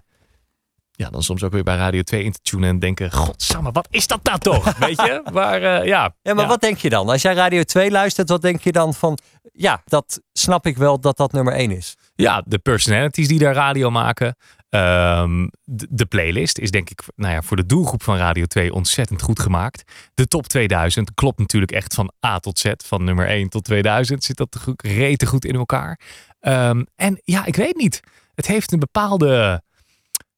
[0.95, 3.87] ja, dan soms ook weer bij Radio 2 in te tunen en denken: Godsamme, wat
[3.89, 4.77] is dat nou toch?
[4.77, 5.21] Weet je?
[5.33, 6.15] Maar uh, ja.
[6.21, 6.49] Ja, maar ja.
[6.49, 7.09] wat denk je dan?
[7.09, 9.17] Als jij Radio 2 luistert, wat denk je dan van:
[9.51, 11.95] Ja, dat snap ik wel dat dat nummer 1 is?
[12.15, 14.35] Ja, de personalities die daar radio maken.
[14.69, 18.73] Um, de, de, playlist is denk ik nou ja, voor de doelgroep van Radio 2
[18.73, 19.91] ontzettend goed gemaakt.
[20.13, 22.71] De top 2000 klopt natuurlijk echt van A tot Z.
[22.77, 25.99] Van nummer 1 tot 2000 zit dat rete goed in elkaar.
[26.41, 27.99] Um, en ja, ik weet niet.
[28.33, 29.63] Het heeft een bepaalde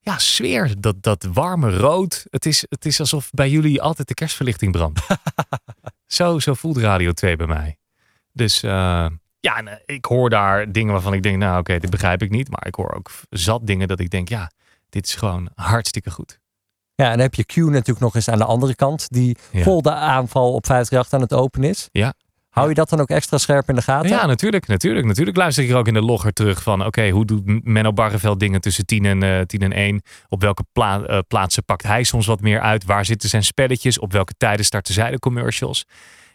[0.07, 0.73] ja, sfeer.
[0.79, 2.25] Dat, dat warme rood.
[2.29, 5.07] Het is, het is alsof bij jullie altijd de kerstverlichting brandt.
[6.17, 7.77] zo, zo voelt Radio 2 bij mij.
[8.33, 8.71] Dus uh,
[9.39, 12.29] ja, en, ik hoor daar dingen waarvan ik denk, nou oké, okay, dit begrijp ik
[12.29, 12.49] niet.
[12.49, 14.51] Maar ik hoor ook zat dingen dat ik denk, ja,
[14.89, 16.39] dit is gewoon hartstikke goed.
[16.95, 19.63] Ja, en dan heb je Q natuurlijk nog eens aan de andere kant, die ja.
[19.63, 21.89] vol de aanval op 538 aan het openen is.
[21.91, 22.13] Ja.
[22.57, 24.09] Hou je dat dan ook extra scherp in de gaten?
[24.09, 24.67] Ja, natuurlijk.
[24.67, 26.79] Natuurlijk, natuurlijk luister ik ook in de logger terug van...
[26.79, 30.01] oké, okay, hoe doet Menno Barreveld dingen tussen 10 en, uh, 10 en 1?
[30.29, 32.85] Op welke pla uh, plaatsen pakt hij soms wat meer uit?
[32.85, 33.99] Waar zitten zijn spelletjes?
[33.99, 35.85] Op welke tijden starten zij de commercials?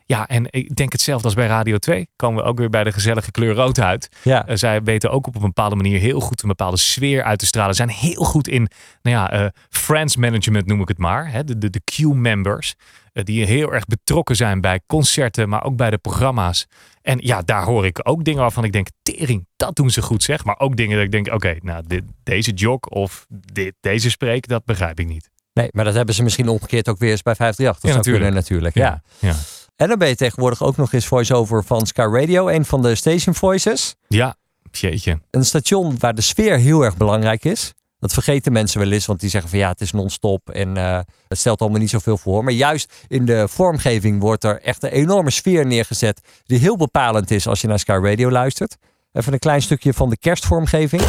[0.05, 2.09] Ja, en ik denk hetzelfde als bij Radio 2.
[2.16, 4.09] Komen we ook weer bij de gezellige kleur rood uit.
[4.23, 4.49] Ja.
[4.49, 7.47] Uh, zij weten ook op een bepaalde manier heel goed een bepaalde sfeer uit te
[7.47, 7.75] stralen.
[7.75, 8.68] Zijn heel goed in,
[9.03, 11.31] nou ja, uh, friends management noem ik het maar.
[11.31, 11.45] Hè?
[11.45, 12.75] De, de, de Q-members.
[13.13, 16.67] Uh, die heel erg betrokken zijn bij concerten, maar ook bij de programma's.
[17.03, 20.23] En ja, daar hoor ik ook dingen waarvan ik denk, tering, dat doen ze goed
[20.23, 20.45] zeg.
[20.45, 24.11] Maar ook dingen dat ik denk, oké, okay, nou, dit, deze jog of dit, deze
[24.11, 25.31] spreek, dat begrijp ik niet.
[25.53, 27.81] Nee, maar dat hebben ze misschien omgekeerd ook weer eens bij 538.
[27.81, 28.25] Dat ja, natuurlijk.
[28.25, 29.03] kunnen natuurlijk, ja.
[29.19, 29.37] ja.
[29.77, 32.95] En dan ben je tegenwoordig ook nog eens voice-over van Sky Radio, een van de
[32.95, 33.95] station voices.
[34.09, 34.37] Ja,
[34.71, 35.21] jeetje.
[35.31, 37.73] Een station waar de sfeer heel erg belangrijk is.
[38.03, 40.99] Dat vergeten mensen wel eens, want die zeggen van ja, het is non-stop en uh,
[41.29, 42.45] het stelt allemaal niet zoveel voor.
[42.45, 47.31] Maar juist in de vormgeving wordt er echt een enorme sfeer neergezet die heel bepalend
[47.31, 48.77] is als je naar Sky Radio luistert.
[49.13, 51.03] Even een klein stukje van de kerstvormgeving.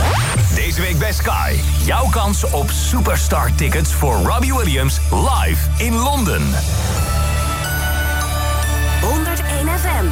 [0.56, 1.56] Deze week bij Sky.
[1.86, 6.44] Jouw kans op superstar tickets voor Robbie Williams live in Londen.
[9.02, 10.06] 101 FM.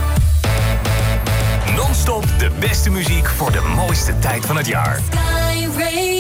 [1.76, 5.00] Non-stop de beste muziek voor de mooiste tijd van het jaar.
[5.12, 6.11] Sky Radio.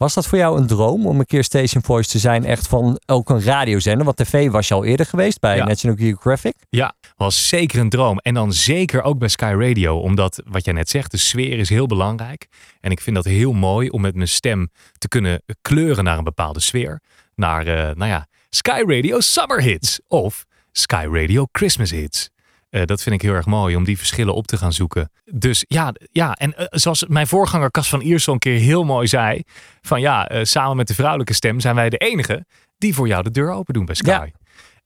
[0.00, 3.00] Was dat voor jou een droom om een keer Station Voice te zijn, echt van
[3.06, 4.04] ook een radiozender?
[4.04, 5.64] Want tv was je al eerder geweest bij Ja.
[5.64, 6.54] National Geographic.
[6.70, 8.18] Ja, was zeker een droom.
[8.18, 9.98] En dan zeker ook bij Sky Radio.
[9.98, 12.46] Omdat, wat jij net zegt, de sfeer is heel belangrijk.
[12.80, 16.24] En ik vind dat heel mooi om met mijn stem te kunnen kleuren naar een
[16.24, 17.00] bepaalde sfeer.
[17.34, 20.00] Naar, eh, nou ja, Sky Radio Summer Hits.
[20.08, 22.30] Of Sky Radio Christmas Hits.
[22.70, 25.10] Eh, dat vind ik heel erg mooi om die verschillen op te gaan zoeken.
[25.24, 29.06] Dus ja, ja en eh, zoals mijn voorganger Cas van Iersel een keer heel mooi
[29.06, 29.42] zei:
[29.80, 32.44] van ja, eh, samen met de vrouwelijke stem zijn wij de enige
[32.78, 34.30] die voor jou de deur open doen bij Sky.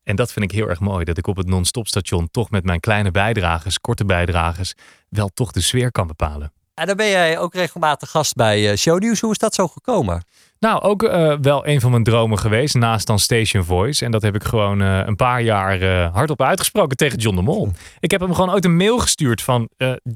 [0.02, 2.64] En dat vind ik heel erg mooi, dat ik op het non-stop station toch met
[2.64, 4.74] mijn kleine bijdragers, korte bijdragers,
[5.08, 6.52] wel toch de sfeer kan bepalen.
[6.74, 9.20] En dan ben jij ook regelmatig gast bij Shownieuws.
[9.20, 10.24] Hoe is dat zo gekomen?
[10.58, 14.04] Nou, ook eh, wel een van mijn dromen geweest, naast dan Station Voice.
[14.04, 17.42] En dat heb ik gewoon eh, een paar jaar eh, hardop uitgesproken tegen John de
[17.42, 17.70] Mol.
[18.00, 19.68] Ik heb hem gewoon ooit een mail gestuurd van...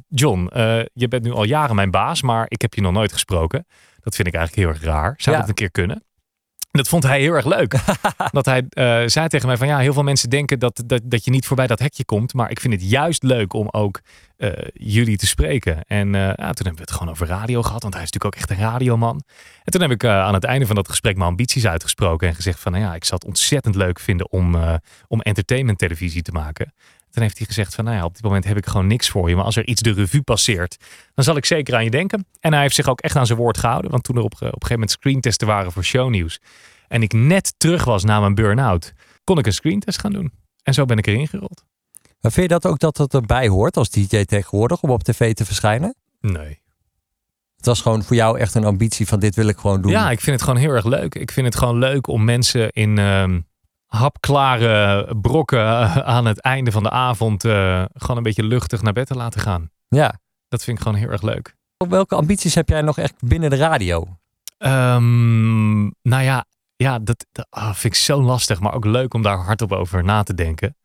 [0.09, 0.51] John,
[0.93, 3.66] je bent nu al jaren mijn baas, maar ik heb je nog nooit gesproken.
[4.01, 5.14] Dat vind ik eigenlijk heel erg raar.
[5.16, 5.41] Zou Ja.
[5.41, 6.03] dat een keer kunnen?
[6.71, 7.75] Dat vond hij heel erg leuk.
[8.31, 11.25] dat hij eh, zei tegen mij van ja, heel veel mensen denken dat, dat, dat
[11.25, 12.35] je niet voorbij dat hekje komt.
[12.35, 14.01] Maar ik vind het juist leuk om ook
[14.37, 15.85] eh, jullie te spreken.
[15.85, 17.83] En eh, toen hebben we het gewoon over radio gehad.
[17.83, 19.23] Want hij is natuurlijk ook echt een radioman.
[19.64, 22.29] En toen heb ik aan het einde van dat gesprek mijn ambities uitgesproken.
[22.29, 24.57] En gezegd van nou ja, ik zou het ontzettend leuk vinden om,
[25.09, 26.73] om entertainment televisie te maken.
[27.19, 29.29] Toen heeft hij gezegd van nou ja, op dit moment heb ik gewoon niks voor
[29.29, 29.37] je.
[29.37, 30.77] Maar als er iets de revue passeert,
[31.14, 32.27] dan zal ik zeker aan je denken.
[32.41, 33.91] En hij heeft zich ook echt aan zijn woord gehouden.
[33.91, 36.41] Want toen er op, op een gegeven moment screentesten waren voor shownieuws.
[36.89, 38.93] En ik net terug was na mijn burn-out,
[39.25, 40.33] kon ik een screentest gaan doen.
[40.62, 41.64] En zo ben ik erin gerold.
[42.21, 45.35] Maar vind je dat ook dat het erbij hoort als DJ tegenwoordig om op tv
[45.35, 45.95] te verschijnen?
[46.21, 46.61] Nee.
[47.57, 49.91] Het was gewoon voor jou echt een ambitie van dit wil ik gewoon doen.
[49.91, 51.14] Ja, ik vind het gewoon heel erg leuk.
[51.14, 53.41] Ik vind het gewoon leuk om mensen in ehm,
[53.89, 58.93] hapklare brokken eh, aan het einde van de avond eh, gewoon een beetje luchtig naar
[58.93, 59.70] bed te laten gaan.
[59.89, 60.20] Ja.
[60.49, 61.57] Dat vind ik gewoon heel erg leuk.
[61.89, 64.18] Welke ambities heb jij nog echt binnen de radio?
[64.59, 66.45] Ehm, nou ja,
[66.76, 70.05] ja dat, dat ah, vind ik zo lastig, maar ook leuk om daar hardop over
[70.05, 70.76] na te denken.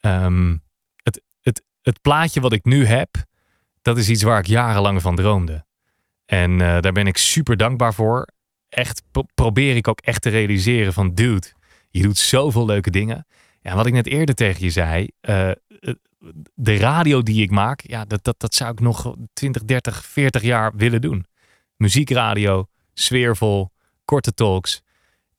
[0.00, 0.56] Ehm,
[0.96, 3.08] het, het, het plaatje wat ik nu heb,
[3.82, 5.64] dat is iets waar ik jarenlang van droomde.
[6.24, 8.26] En eh, daar ben ik super dankbaar voor.
[8.68, 11.52] Echt pro- probeer ik ook echt te realiseren van, dude,
[11.92, 13.26] je doet zoveel leuke dingen.
[13.60, 15.54] Ja, wat ik net eerder tegen je zei, eh, eh,
[16.54, 20.42] de radio die ik maak, ja, dat, dat, dat zou ik nog 20, 30, 40
[20.42, 21.24] jaar willen doen.
[21.76, 23.70] Muziekradio, sfeervol,
[24.04, 24.82] korte talks.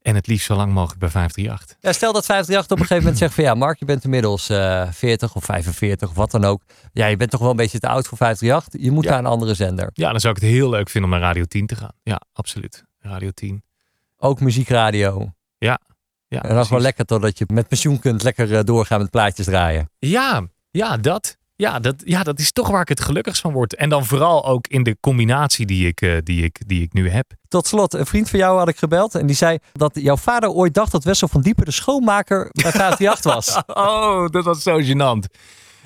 [0.02, 1.78] En het liefst zo lang mogelijk bij 538.
[1.80, 4.50] Ja, stel dat 538 op een gegeven moment zegt van ja, Mark, je bent inmiddels
[4.50, 6.62] eh 40 of 45 of wat dan ook.
[6.94, 8.82] Ja, je bent toch wel een beetje te oud voor 538.
[8.82, 9.10] Je moet Ja.
[9.10, 9.90] naar een andere zender.
[9.94, 11.92] Ja, dan zou ik het heel leuk vinden om naar Radio 10 te gaan.
[12.04, 12.84] Ja, absoluut.
[13.00, 13.64] Radio 10.
[14.18, 15.34] Ook muziekradio.
[15.58, 15.80] Ja.
[16.34, 19.46] Ja en dan gewoon lekker totdat je met pensioen kunt lekker eh, doorgaan met plaatjes
[19.46, 19.90] draaien.
[20.00, 21.38] Ja, ja, dat.
[21.56, 23.76] Ja dat, ja, dat is toch waar ik het gelukkigst van word.
[23.76, 27.10] En dan vooral ook in de combinatie die ik, eh, die ik, die ik nu
[27.10, 27.32] heb.
[27.48, 30.50] Tot slot, een vriend van jou had ik gebeld en die zei dat jouw vader
[30.50, 33.62] ooit dacht dat Wessel van Diepen de schoonmaker bij 538 was.
[33.86, 35.26] Oh, dat was zo gênant.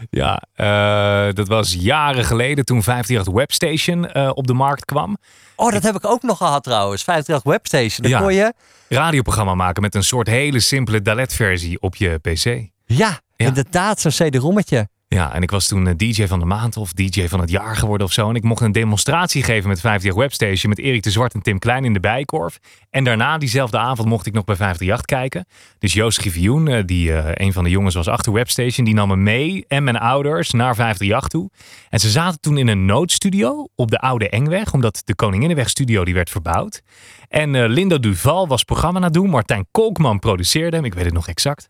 [0.10, 5.18] Ja, eh, dat was jaren geleden toen 538 Webstation eh, op de markt kwam.
[5.56, 7.04] Oh, dat heb ik ook nog gehad trouwens.
[7.04, 8.08] 538 Webstation.
[8.08, 8.20] Ja.
[8.20, 8.54] kon je...
[8.90, 12.70] Radioprogramma maken met een soort hele simpele Dalet-versie op je PC.
[12.86, 14.88] Ja, inderdaad, zo'n CD-rommetje.
[15.10, 17.76] Ja, en ik was toen eh, DJ van de maand of DJ van het jaar
[17.76, 18.30] geworden of zo.
[18.30, 21.60] En ik mocht een demonstratie geven met 50 Webstation met Erik de Zwart en Tim
[21.60, 22.60] Klein in de bijkorf.
[22.90, 25.46] En daarna, diezelfde avond, mocht ik nog bij 538 kijken.
[25.80, 29.08] Dus Joost Givioen, eh, die eh, een van de jongens was achter Webstation, die nam
[29.08, 31.50] me mee en mijn ouders naar 538 toe.
[31.90, 36.06] En ze zaten toen in een noodstudio op de Oude Engweg, omdat de Koninginnenweg studio
[36.06, 36.82] die werd verbouwd.
[37.28, 39.30] En eh Linda Duval was programma aan doen.
[39.30, 41.70] Martijn Kolkman produceerde hem, ik weet het nog exact.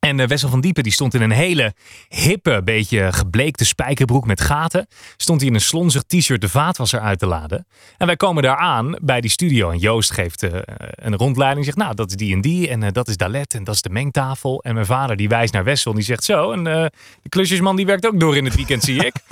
[0.00, 1.74] En eh, Wessel van Diepen die stond in een hele
[2.08, 4.86] hippe, beetje gebleekte spijkerbroek met gaten.
[5.16, 7.66] Stond hij in een slonzig t-shirt de vaatwasser uit te laden.
[7.96, 9.70] En wij komen daar aan bij die studio.
[9.70, 10.60] En Joost geeft eh,
[10.94, 11.64] een rondleiding.
[11.64, 12.68] Zegt, nou, dat is die en die.
[12.68, 13.54] En eh, dat is Dalet.
[13.54, 14.62] En dat is de mengtafel.
[14.62, 15.90] En mijn vader die wijst naar Wessel.
[15.90, 16.52] En die zegt zo.
[16.52, 16.86] En eh,
[17.22, 19.14] de klusjesman die werkt ook door in het weekend, zie ik.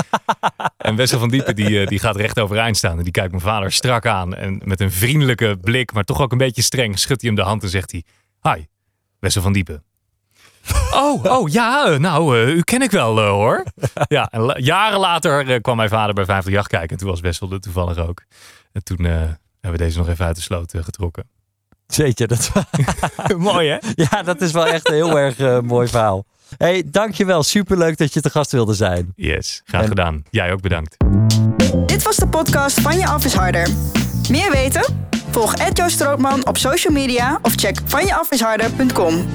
[0.79, 2.99] En Wessel van Diepen die, die gaat recht overeind staan.
[2.99, 4.35] En die kijkt mijn vader strak aan.
[4.35, 7.47] En met een vriendelijke blik, maar toch ook een beetje streng, schudt hij hem de
[7.47, 8.03] hand en zegt hij...
[8.43, 8.65] Hi,
[9.19, 9.88] Wessel van Diepen.
[10.95, 13.65] Oh, oh ja, eh, nou, eh, u ken ik wel eh, hoor.
[14.09, 16.91] Ja, en la- jaren later kwam mijn vader bij 538 kijken.
[16.91, 18.23] En toen was Wessel er toevallig ook.
[18.73, 19.13] En toen eh,
[19.61, 21.25] hebben we deze nog even uit de sloot getrokken.
[21.87, 22.51] Zeetje, dat
[23.37, 23.77] Mooi hè?
[23.95, 26.25] Ja, dat is wel echt een heel erg mooi verhaal.
[26.59, 27.43] hey, dankjewel.
[27.43, 29.13] Superleuk dat je te gast wilde zijn.
[29.17, 30.23] Yes, graag gedaan.
[30.31, 30.97] Jij ook bedankt.
[31.87, 33.69] Dit was de podcast van Je Af is Harder.
[34.31, 35.07] Meer weten?
[35.31, 39.27] Volg Joe Strootman op social media of check vanjeafisharder.com.